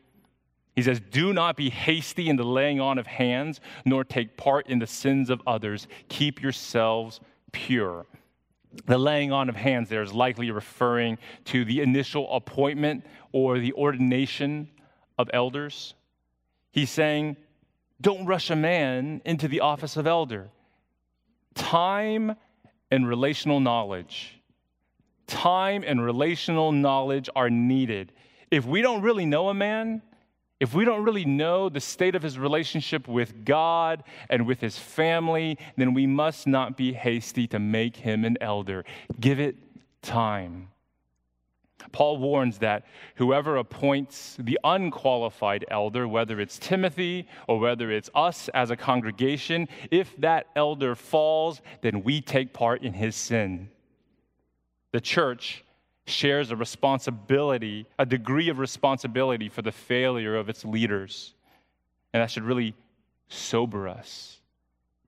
He 0.75 0.81
says, 0.81 1.01
Do 1.11 1.33
not 1.33 1.55
be 1.55 1.69
hasty 1.69 2.29
in 2.29 2.35
the 2.35 2.43
laying 2.43 2.79
on 2.79 2.97
of 2.97 3.07
hands, 3.07 3.59
nor 3.85 4.03
take 4.03 4.37
part 4.37 4.67
in 4.67 4.79
the 4.79 4.87
sins 4.87 5.29
of 5.29 5.41
others. 5.45 5.87
Keep 6.09 6.41
yourselves 6.41 7.19
pure. 7.51 8.05
The 8.85 8.97
laying 8.97 9.31
on 9.31 9.49
of 9.49 9.55
hands 9.55 9.89
there 9.89 10.01
is 10.01 10.13
likely 10.13 10.49
referring 10.49 11.19
to 11.45 11.63
the 11.63 11.81
initial 11.81 12.31
appointment 12.33 13.05
or 13.31 13.59
the 13.59 13.73
ordination 13.73 14.69
of 15.19 15.29
elders. 15.31 15.93
He's 16.71 16.89
saying, 16.89 17.37
Don't 18.01 18.25
rush 18.25 18.49
a 18.49 18.55
man 18.55 19.21
into 19.25 19.47
the 19.47 19.59
office 19.59 19.95
of 19.95 20.07
elder. 20.07 20.49
Time 21.53 22.35
and 22.93 23.07
relational 23.07 23.59
knowledge 23.59 24.39
time 25.27 25.83
and 25.85 26.03
relational 26.03 26.71
knowledge 26.71 27.29
are 27.35 27.49
needed. 27.49 28.11
If 28.51 28.65
we 28.65 28.81
don't 28.81 29.01
really 29.01 29.25
know 29.25 29.49
a 29.49 29.53
man, 29.53 30.01
if 30.59 30.73
we 30.73 30.85
don't 30.85 31.03
really 31.03 31.25
know 31.25 31.69
the 31.69 31.79
state 31.79 32.13
of 32.13 32.21
his 32.21 32.37
relationship 32.37 33.07
with 33.07 33.43
God 33.43 34.03
and 34.29 34.45
with 34.45 34.61
his 34.61 34.77
family, 34.77 35.57
then 35.75 35.93
we 35.93 36.05
must 36.05 36.45
not 36.45 36.77
be 36.77 36.93
hasty 36.93 37.47
to 37.47 37.59
make 37.59 37.95
him 37.97 38.23
an 38.23 38.37
elder. 38.39 38.85
Give 39.19 39.39
it 39.39 39.55
time. 40.01 40.69
Paul 41.91 42.17
warns 42.17 42.59
that 42.59 42.85
whoever 43.15 43.57
appoints 43.57 44.37
the 44.39 44.59
unqualified 44.63 45.65
elder, 45.69 46.07
whether 46.07 46.39
it's 46.39 46.57
Timothy 46.57 47.27
or 47.47 47.59
whether 47.59 47.91
it's 47.91 48.09
us 48.15 48.49
as 48.49 48.71
a 48.71 48.75
congregation, 48.75 49.67
if 49.91 50.15
that 50.17 50.47
elder 50.55 50.95
falls, 50.95 51.61
then 51.81 52.03
we 52.03 52.21
take 52.21 52.53
part 52.53 52.83
in 52.83 52.93
his 52.93 53.15
sin 53.15 53.69
the 54.93 55.01
church 55.01 55.65
shares 56.05 56.51
a 56.51 56.55
responsibility, 56.55 57.85
a 57.99 58.05
degree 58.05 58.47
of 58.47 58.59
responsibility 58.59 59.49
for 59.49 59.61
the 59.61 59.71
failure 59.71 60.35
of 60.35 60.47
its 60.47 60.63
leaders. 60.63 61.33
And 62.13 62.21
that 62.21 62.31
should 62.31 62.43
really 62.43 62.75
sober 63.27 63.89
us, 63.89 64.39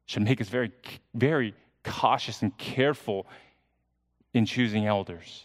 should 0.08 0.24
make 0.24 0.42
us 0.42 0.50
very, 0.50 0.72
very 1.14 1.54
cautious 1.84 2.42
and 2.42 2.58
careful 2.58 3.28
in 4.34 4.46
choosing 4.46 4.86
elders. 4.88 5.44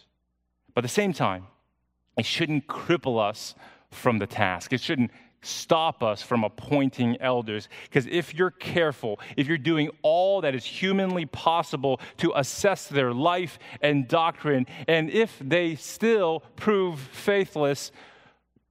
But 0.73 0.83
at 0.83 0.89
the 0.89 0.93
same 0.93 1.13
time, 1.13 1.47
it 2.17 2.25
shouldn't 2.25 2.67
cripple 2.67 3.19
us 3.19 3.55
from 3.89 4.19
the 4.19 4.27
task. 4.27 4.73
It 4.73 4.81
shouldn't 4.81 5.11
stop 5.41 6.03
us 6.03 6.21
from 6.21 6.43
appointing 6.43 7.17
elders. 7.19 7.67
Because 7.83 8.05
if 8.07 8.33
you're 8.33 8.51
careful, 8.51 9.19
if 9.37 9.47
you're 9.47 9.57
doing 9.57 9.89
all 10.01 10.41
that 10.41 10.55
is 10.55 10.65
humanly 10.65 11.25
possible 11.25 11.99
to 12.17 12.31
assess 12.35 12.87
their 12.87 13.13
life 13.13 13.57
and 13.81 14.07
doctrine, 14.07 14.67
and 14.87 15.09
if 15.09 15.37
they 15.41 15.75
still 15.75 16.41
prove 16.55 16.99
faithless, 16.99 17.91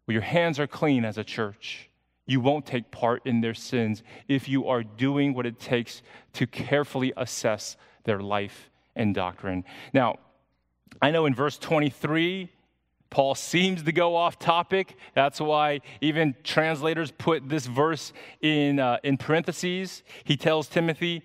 well, 0.07 0.13
your 0.13 0.23
hands 0.23 0.59
are 0.59 0.67
clean 0.67 1.05
as 1.05 1.19
a 1.19 1.25
church. 1.25 1.89
You 2.27 2.41
won't 2.41 2.67
take 2.67 2.93
part 2.93 3.27
in 3.27 3.41
their 3.41 3.55
sins 3.55 4.05
if 4.29 4.49
you 4.49 4.69
are 4.69 4.85
doing 4.85 5.35
what 5.35 5.47
it 5.47 5.59
takes 5.59 6.03
to 6.35 6.47
carefully 6.47 7.13
assess 7.17 7.77
their 8.05 8.21
life 8.21 8.71
and 8.95 9.15
doctrine. 9.15 9.65
Now, 9.93 10.19
I 11.03 11.11
know 11.11 11.27
in 11.27 11.35
verse 11.35 11.59
23, 11.59 12.51
Paul 13.09 13.35
seems 13.35 13.83
to 13.83 13.93
go 13.93 14.15
off 14.17 14.39
topic. 14.39 14.97
That's 15.15 15.41
why 15.41 15.81
even 16.01 16.35
translators 16.45 17.11
put 17.11 17.49
this 17.49 17.67
verse 17.67 18.13
in, 18.41 18.79
uh, 18.79 18.99
in 19.03 19.17
parentheses. 19.17 20.03
He 20.25 20.37
tells 20.37 20.69
Timothy, 20.69 21.25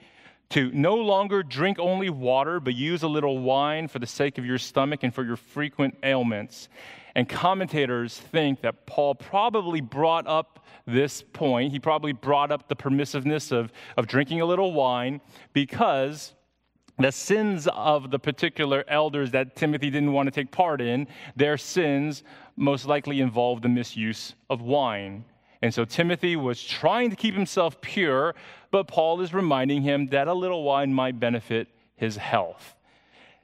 to 0.50 0.72
no 0.72 0.96
longer 0.96 1.44
drink 1.44 1.80
only 1.80 2.10
water, 2.10 2.60
but 2.60 2.76
use 2.76 3.04
a 3.04 3.08
little 3.08 3.40
wine 3.40 3.88
for 3.88 4.00
the 4.00 4.08
sake 4.08 4.38
of 4.38 4.46
your 4.46 4.58
stomach 4.58 5.04
and 5.04 5.14
for 5.14 5.24
your 5.24 5.36
frequent 5.36 5.98
ailments. 6.04 6.70
And 7.16 7.28
commentators 7.28 8.18
think 8.18 8.62
that 8.62 8.86
Paul 8.86 9.16
probably 9.16 9.82
brought 9.82 10.28
up 10.28 10.66
this 10.86 11.24
point. 11.34 11.72
He 11.72 11.80
probably 11.80 12.14
brought 12.14 12.52
up 12.52 12.68
the 12.68 12.76
permissiveness 12.76 13.52
of, 13.52 13.72
of 13.98 14.06
drinking 14.06 14.42
a 14.42 14.46
little 14.46 14.74
wine 14.74 15.22
because 15.54 16.35
the 16.98 17.12
sins 17.12 17.68
of 17.74 18.12
the 18.12 18.20
particular 18.20 18.84
elders 18.88 19.32
that 19.32 19.56
Timothy 19.56 19.90
didn't 19.90 20.14
want 20.14 20.28
to 20.28 20.32
take 20.32 20.52
part 20.52 20.82
in, 20.82 21.08
their 21.36 21.58
sins 21.58 22.24
most 22.56 22.86
likely 22.86 23.20
involved 23.20 23.64
the 23.64 23.70
misuse 23.70 24.36
of 24.50 24.62
wine. 24.62 25.26
And 25.62 25.74
so 25.74 25.84
Timothy 25.84 26.36
was 26.36 26.64
trying 26.64 27.10
to 27.10 27.16
keep 27.16 27.34
himself 27.34 27.82
pure, 27.82 28.36
but 28.72 28.88
Paul 28.88 29.22
is 29.22 29.34
reminding 29.34 29.82
him 29.82 30.08
that 30.08 30.28
a 30.28 30.34
little 30.34 30.64
wine 30.64 30.94
might 30.94 31.20
benefit 31.20 31.68
his 31.96 32.18
health. 32.18 32.76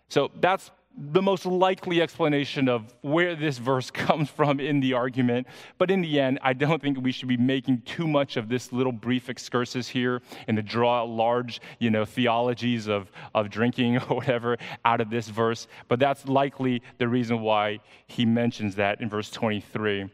So 0.07 0.29
that's 0.39 0.71
the 0.97 1.21
most 1.21 1.45
likely 1.45 2.01
explanation 2.01 2.67
of 2.67 2.93
where 3.01 3.35
this 3.35 3.57
verse 3.57 3.89
comes 3.91 4.29
from 4.29 4.59
in 4.59 4.79
the 4.79 4.93
argument. 4.93 5.47
But 5.77 5.89
in 5.91 6.01
the 6.01 6.19
end, 6.19 6.39
I 6.41 6.53
don't 6.53 6.81
think 6.81 7.01
we 7.01 7.11
should 7.11 7.27
be 7.27 7.37
making 7.37 7.81
too 7.81 8.07
much 8.07 8.37
of 8.37 8.49
this 8.49 8.71
little 8.71 8.91
brief 8.91 9.29
excursus 9.29 9.87
here 9.87 10.21
and 10.47 10.57
to 10.57 10.63
draw 10.63 11.03
large, 11.03 11.61
you 11.79 11.89
know, 11.89 12.05
theologies 12.05 12.87
of, 12.87 13.11
of 13.33 13.49
drinking 13.49 13.97
or 14.09 14.17
whatever 14.17 14.57
out 14.85 15.01
of 15.01 15.09
this 15.09 15.27
verse. 15.27 15.67
But 15.87 15.99
that's 15.99 16.27
likely 16.27 16.81
the 16.97 17.07
reason 17.07 17.41
why 17.41 17.79
he 18.07 18.25
mentions 18.25 18.75
that 18.75 19.01
in 19.01 19.09
verse 19.09 19.29
23. 19.31 20.09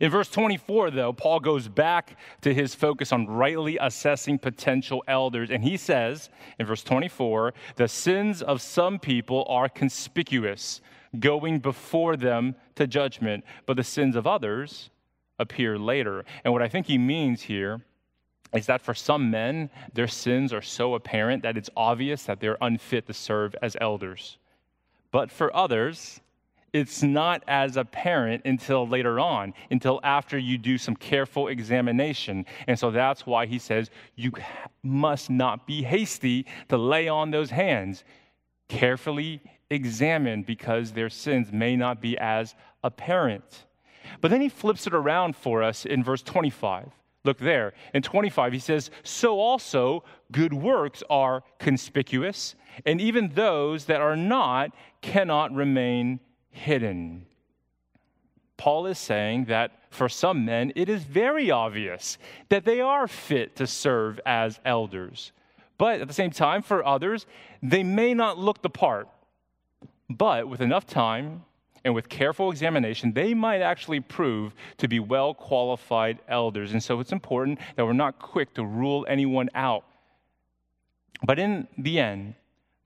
In 0.00 0.10
verse 0.10 0.28
24, 0.28 0.90
though, 0.90 1.12
Paul 1.12 1.40
goes 1.40 1.68
back 1.68 2.16
to 2.42 2.52
his 2.52 2.74
focus 2.74 3.12
on 3.12 3.26
rightly 3.26 3.78
assessing 3.80 4.38
potential 4.38 5.02
elders. 5.08 5.50
And 5.50 5.62
he 5.64 5.76
says 5.76 6.30
in 6.58 6.66
verse 6.66 6.82
24, 6.82 7.54
the 7.76 7.88
sins 7.88 8.42
of 8.42 8.60
some 8.62 8.98
people 8.98 9.46
are 9.48 9.68
conspicuous, 9.68 10.80
going 11.18 11.58
before 11.58 12.16
them 12.16 12.54
to 12.74 12.86
judgment, 12.86 13.44
but 13.66 13.76
the 13.76 13.84
sins 13.84 14.16
of 14.16 14.26
others 14.26 14.90
appear 15.38 15.78
later. 15.78 16.24
And 16.44 16.52
what 16.52 16.62
I 16.62 16.68
think 16.68 16.86
he 16.86 16.98
means 16.98 17.42
here 17.42 17.80
is 18.54 18.66
that 18.66 18.80
for 18.80 18.94
some 18.94 19.30
men, 19.30 19.70
their 19.92 20.08
sins 20.08 20.52
are 20.52 20.62
so 20.62 20.94
apparent 20.94 21.42
that 21.42 21.56
it's 21.56 21.70
obvious 21.76 22.24
that 22.24 22.40
they're 22.40 22.58
unfit 22.60 23.06
to 23.06 23.12
serve 23.12 23.54
as 23.62 23.76
elders. 23.80 24.38
But 25.10 25.30
for 25.30 25.54
others, 25.54 26.20
it's 26.78 27.02
not 27.02 27.42
as 27.48 27.76
apparent 27.76 28.42
until 28.44 28.86
later 28.86 29.18
on, 29.18 29.52
until 29.70 30.00
after 30.02 30.38
you 30.38 30.56
do 30.56 30.78
some 30.78 30.94
careful 30.94 31.48
examination. 31.48 32.46
And 32.66 32.78
so 32.78 32.90
that's 32.90 33.26
why 33.26 33.46
he 33.46 33.58
says 33.58 33.90
you 34.14 34.32
must 34.82 35.28
not 35.28 35.66
be 35.66 35.82
hasty 35.82 36.46
to 36.68 36.78
lay 36.78 37.08
on 37.08 37.30
those 37.30 37.50
hands. 37.50 38.04
Carefully 38.68 39.42
examine 39.70 40.42
because 40.42 40.92
their 40.92 41.10
sins 41.10 41.52
may 41.52 41.76
not 41.76 42.00
be 42.00 42.16
as 42.18 42.54
apparent. 42.84 43.64
But 44.20 44.30
then 44.30 44.40
he 44.40 44.48
flips 44.48 44.86
it 44.86 44.94
around 44.94 45.36
for 45.36 45.62
us 45.62 45.84
in 45.84 46.02
verse 46.04 46.22
25. 46.22 46.90
Look 47.24 47.38
there. 47.38 47.74
In 47.92 48.02
25, 48.02 48.52
he 48.52 48.58
says, 48.58 48.90
So 49.02 49.40
also 49.40 50.04
good 50.30 50.54
works 50.54 51.02
are 51.10 51.42
conspicuous, 51.58 52.54
and 52.86 53.00
even 53.00 53.30
those 53.34 53.86
that 53.86 54.00
are 54.00 54.16
not 54.16 54.70
cannot 55.02 55.52
remain 55.52 56.20
hidden. 56.50 57.26
Paul 58.56 58.86
is 58.86 58.98
saying 58.98 59.46
that 59.46 59.72
for 59.90 60.08
some 60.08 60.44
men, 60.44 60.72
it 60.74 60.88
is 60.88 61.02
very 61.04 61.50
obvious 61.50 62.18
that 62.48 62.64
they 62.64 62.80
are 62.80 63.08
fit 63.08 63.56
to 63.56 63.66
serve 63.66 64.20
as 64.26 64.60
elders. 64.64 65.32
But 65.78 66.00
at 66.00 66.08
the 66.08 66.14
same 66.14 66.32
time, 66.32 66.62
for 66.62 66.84
others, 66.84 67.26
they 67.62 67.82
may 67.82 68.12
not 68.12 68.38
look 68.38 68.62
the 68.62 68.70
part. 68.70 69.08
But 70.10 70.48
with 70.48 70.60
enough 70.60 70.86
time 70.86 71.44
and 71.84 71.94
with 71.94 72.08
careful 72.08 72.50
examination, 72.50 73.12
they 73.12 73.32
might 73.32 73.62
actually 73.62 74.00
prove 74.00 74.54
to 74.78 74.88
be 74.88 74.98
well 74.98 75.34
qualified 75.34 76.18
elders. 76.28 76.72
And 76.72 76.82
so 76.82 76.98
it's 76.98 77.12
important 77.12 77.60
that 77.76 77.84
we're 77.84 77.92
not 77.92 78.18
quick 78.18 78.54
to 78.54 78.64
rule 78.64 79.06
anyone 79.08 79.48
out. 79.54 79.84
But 81.24 81.38
in 81.38 81.68
the 81.76 82.00
end, 82.00 82.34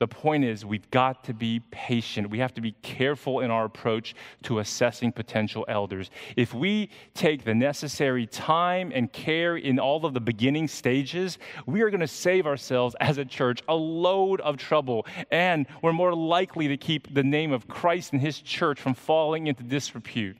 the 0.02 0.08
point 0.08 0.44
is, 0.44 0.64
we've 0.64 0.90
got 0.90 1.22
to 1.22 1.32
be 1.32 1.60
patient. 1.70 2.28
We 2.28 2.40
have 2.40 2.52
to 2.54 2.60
be 2.60 2.72
careful 2.82 3.38
in 3.38 3.52
our 3.52 3.64
approach 3.64 4.16
to 4.42 4.58
assessing 4.58 5.12
potential 5.12 5.64
elders. 5.68 6.10
If 6.36 6.52
we 6.52 6.90
take 7.14 7.44
the 7.44 7.54
necessary 7.54 8.26
time 8.26 8.90
and 8.92 9.12
care 9.12 9.56
in 9.56 9.78
all 9.78 10.04
of 10.04 10.12
the 10.12 10.20
beginning 10.20 10.66
stages, 10.66 11.38
we 11.66 11.82
are 11.82 11.90
going 11.90 12.00
to 12.00 12.08
save 12.08 12.48
ourselves 12.48 12.96
as 12.98 13.18
a 13.18 13.24
church 13.24 13.62
a 13.68 13.76
load 13.76 14.40
of 14.40 14.56
trouble. 14.56 15.06
And 15.30 15.66
we're 15.82 15.92
more 15.92 16.16
likely 16.16 16.66
to 16.66 16.76
keep 16.76 17.14
the 17.14 17.22
name 17.22 17.52
of 17.52 17.68
Christ 17.68 18.12
and 18.12 18.20
his 18.20 18.40
church 18.40 18.80
from 18.80 18.94
falling 18.94 19.46
into 19.46 19.62
disrepute. 19.62 20.36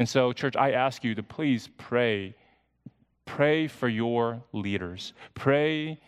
And 0.00 0.08
so, 0.08 0.32
church, 0.32 0.56
I 0.56 0.72
ask 0.72 1.04
you 1.04 1.14
to 1.14 1.22
please 1.22 1.68
pray. 1.78 2.34
Pray 3.24 3.68
for 3.68 3.88
your 3.88 4.42
leaders. 4.52 5.12
Pray 5.34 6.00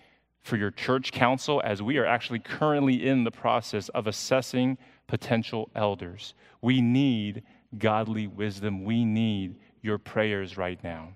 for 0.49 0.57
your 0.57 0.71
church 0.71 1.13
council 1.13 1.61
as 1.65 1.83
we 1.83 1.99
are 1.99 2.07
actually 2.07 2.39
currently 2.39 3.07
in 3.07 3.23
the 3.23 3.31
process 3.31 3.89
of 3.91 4.07
assessing 4.07 4.79
potential 5.07 5.71
elders. 5.77 6.35
We 6.63 6.81
need 6.81 7.43
godly 7.77 8.27
wisdom. 8.27 8.85
We 8.85 9.05
need 9.05 9.57
your 9.83 9.99
prayers 9.99 10.57
right 10.57 10.83
now. 10.83 11.11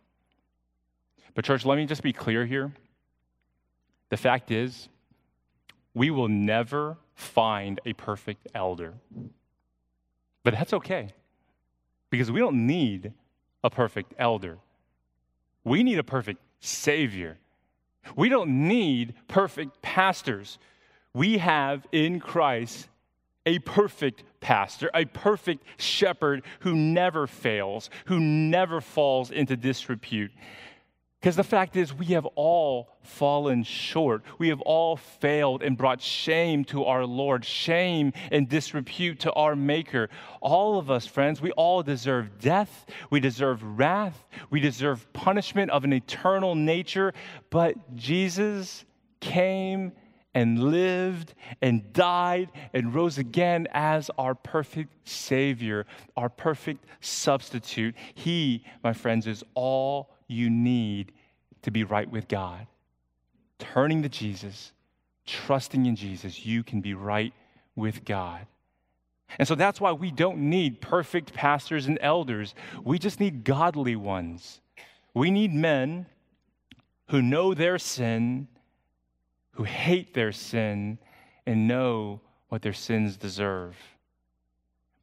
But, 1.35 1.45
church, 1.47 1.65
let 1.65 1.77
me 1.77 1.87
just 1.87 2.03
be 2.03 2.13
clear 2.13 2.45
here. 2.45 2.73
The 4.11 4.19
fact 4.19 4.51
is, 4.51 4.89
we 5.95 6.11
will 6.11 6.29
never 6.29 6.99
find 7.15 7.81
a 7.87 7.95
perfect 7.95 8.47
elder. 8.55 8.95
But 10.45 10.55
that's 10.55 10.75
okay, 10.75 11.09
because 12.11 12.31
we 12.31 12.41
don't 12.41 12.67
need 12.67 13.13
a 13.65 13.71
perfect 13.71 14.13
elder. 14.19 14.59
We 15.65 15.83
need 15.83 15.99
a 15.99 16.05
perfect 16.05 16.41
Savior. 16.61 17.39
We 18.17 18.29
don't 18.29 18.69
need 18.69 19.15
perfect 19.29 19.83
pastors. 19.83 20.59
We 21.15 21.39
have 21.39 21.87
in 21.93 22.21
Christ 22.21 22.89
a 23.45 23.59
perfect 23.61 24.23
pastor, 24.41 24.91
a 24.95 25.05
perfect 25.05 25.65
shepherd 25.77 26.43
who 26.61 26.75
never 26.75 27.27
fails, 27.27 27.91
who 28.07 28.21
never 28.21 28.81
falls 28.81 29.31
into 29.31 29.57
disrepute. 29.57 30.33
Because 31.23 31.37
the 31.37 31.45
fact 31.45 31.77
is, 31.77 31.95
we 31.95 32.07
have 32.07 32.27
all 32.35 32.97
fallen 33.03 33.63
short. 33.63 34.25
We 34.39 34.49
have 34.49 34.61
all 34.63 34.97
failed 34.97 35.63
and 35.63 35.77
brought 35.77 36.01
shame 36.01 36.65
to 36.65 36.87
our 36.87 37.07
Lord, 37.07 37.45
shame 37.45 38.13
and 38.33 38.49
disrepute 38.49 39.21
to 39.21 39.33
our 39.35 39.55
Maker. 39.55 40.11
All 40.41 40.81
of 40.81 40.91
us, 40.91 41.07
friends, 41.07 41.41
we 41.41 41.53
all 41.53 41.85
deserve 41.85 42.41
death. 42.41 42.87
We 43.11 43.21
deserve 43.21 43.63
wrath. 43.63 44.25
We 44.51 44.59
deserve 44.59 45.13
punishment 45.13 45.71
of 45.71 45.85
an 45.85 45.93
eternal 45.93 46.57
nature. 46.57 47.15
But 47.51 47.95
Jesus 47.95 48.85
came 49.21 49.93
and 50.35 50.73
lived 50.73 51.35
and 51.61 51.93
died 51.93 52.51
and 52.75 52.93
rose 52.93 53.19
again 53.19 53.69
as 53.71 54.11
our 54.19 54.35
perfect 54.35 55.09
Savior, 55.09 55.87
our 56.17 56.29
perfect 56.29 56.85
substitute. 57.01 57.95
He, 58.13 58.65
my 58.83 58.93
friends, 58.93 59.29
is 59.29 59.45
all 59.55 60.12
you 60.33 60.51
need 60.51 61.13
to 61.63 61.71
be 61.71 61.85
right 61.85 62.11
with 62.11 62.29
God. 62.29 62.67
Turning 63.59 64.03
to 64.03 64.09
Jesus, 64.09 64.73
trusting 65.27 65.87
in 65.87 65.95
Jesus, 65.95 66.45
you 66.45 66.63
can 66.65 66.81
be 66.81 66.95
right 66.95 67.33
with 67.77 68.05
God. 68.05 68.47
And 69.39 69.49
so 69.49 69.55
that's 69.55 69.81
why 69.81 69.93
we 69.93 70.11
don't 70.11 70.39
need 70.39 70.81
perfect 70.81 71.33
pastors 71.33 71.87
and 71.87 71.99
elders. 72.01 72.55
We 72.85 72.99
just 72.99 73.21
need 73.21 73.45
godly 73.45 73.97
ones. 73.97 74.61
We 75.15 75.31
need 75.31 75.55
men 75.55 76.07
who 77.09 77.23
know 77.23 77.55
their 77.55 77.79
sin, 77.79 78.49
who 79.53 79.65
hate 79.65 80.15
their 80.15 80.33
sin, 80.33 80.99
and 81.47 81.69
know 81.69 82.21
what 82.49 82.63
their 82.63 82.73
sins 82.73 83.17
deserve. 83.17 83.77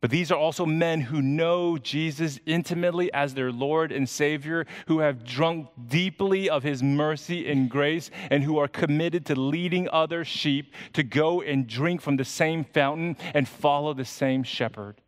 But 0.01 0.11
these 0.11 0.31
are 0.31 0.37
also 0.37 0.65
men 0.65 1.01
who 1.01 1.21
know 1.21 1.77
Jesus 1.77 2.39
intimately 2.45 3.11
as 3.11 3.33
their 3.33 3.51
Lord 3.51 3.91
and 3.91 4.07
Savior, 4.07 4.65
who 4.87 4.99
have 4.99 5.25
drunk 5.25 5.67
deeply 5.87 6.49
of 6.49 6.63
his 6.63 6.81
mercy 6.81 7.51
and 7.51 7.69
grace, 7.69 8.09
and 8.31 8.43
who 8.43 8.57
are 8.57 8.69
committed 8.69 9.25
to 9.25 9.35
leading 9.35 9.89
other 9.89 10.23
sheep 10.23 10.73
to 10.93 11.03
go 11.03 11.41
and 11.41 11.67
drink 11.67 11.99
from 12.01 12.15
the 12.15 12.23
same 12.23 12.63
fountain 12.63 13.17
and 13.33 13.47
follow 13.47 13.93
the 13.93 14.05
same 14.05 14.43
shepherd. 14.43 15.01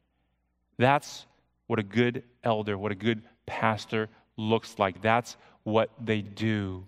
That's 0.78 1.26
what 1.68 1.80
a 1.80 1.84
good 1.84 2.24
elder, 2.44 2.78
what 2.78 2.92
a 2.92 2.96
good 2.96 3.24
pastor 3.46 4.10
looks 4.36 4.78
like. 4.78 5.02
That's 5.02 5.38
what 5.64 5.90
they 6.04 6.22
do. 6.22 6.86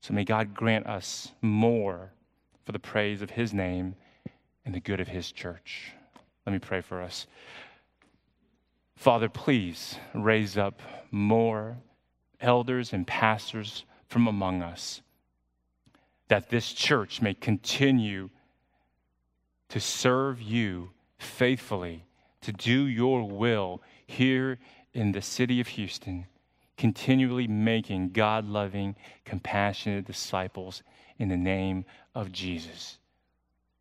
So 0.00 0.14
may 0.14 0.24
God 0.24 0.52
grant 0.52 0.86
us 0.86 1.30
more 1.40 2.12
for 2.64 2.72
the 2.72 2.78
praise 2.80 3.22
of 3.22 3.30
his 3.30 3.54
name 3.54 3.94
and 4.64 4.74
the 4.74 4.80
good 4.80 5.00
of 5.00 5.06
his 5.06 5.30
church. 5.30 5.92
Let 6.46 6.52
me 6.52 6.58
pray 6.58 6.80
for 6.80 7.00
us. 7.02 7.26
Father, 8.96 9.28
please 9.28 9.96
raise 10.14 10.56
up 10.56 10.80
more 11.10 11.78
elders 12.40 12.92
and 12.92 13.06
pastors 13.06 13.84
from 14.08 14.26
among 14.26 14.62
us. 14.62 15.00
that 16.28 16.50
this 16.50 16.72
church 16.72 17.20
may 17.20 17.34
continue 17.34 18.30
to 19.68 19.80
serve 19.80 20.40
you 20.40 20.90
faithfully, 21.18 22.04
to 22.40 22.52
do 22.52 22.86
your 22.86 23.28
will 23.28 23.82
here 24.06 24.58
in 24.92 25.12
the 25.12 25.22
city 25.22 25.60
of 25.60 25.68
Houston, 25.68 26.26
continually 26.76 27.46
making 27.46 28.10
God 28.10 28.46
loving, 28.46 28.96
compassionate 29.24 30.06
disciples 30.06 30.82
in 31.18 31.28
the 31.28 31.36
name 31.36 31.84
of 32.14 32.32
Jesus. 32.32 32.98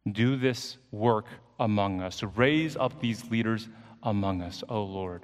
Do 0.09 0.36
this 0.36 0.78
work 0.91 1.26
among 1.60 2.01
us. 2.01 2.24
Raise 2.24 2.76
up 2.76 2.99
these 2.99 3.30
leaders 3.30 3.70
among 4.04 4.41
us, 4.41 4.64
O 4.70 4.84
Lord, 4.84 5.24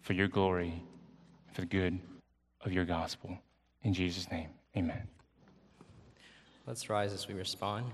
for 0.00 0.12
your 0.12 0.28
glory, 0.28 0.82
for 1.52 1.62
the 1.62 1.66
good 1.66 1.98
of 2.62 2.72
your 2.72 2.84
gospel. 2.84 3.38
In 3.82 3.94
Jesus' 3.94 4.30
name, 4.30 4.50
amen. 4.76 5.08
Let's 6.66 6.88
rise 6.90 7.12
as 7.12 7.26
we 7.26 7.34
respond. 7.34 7.86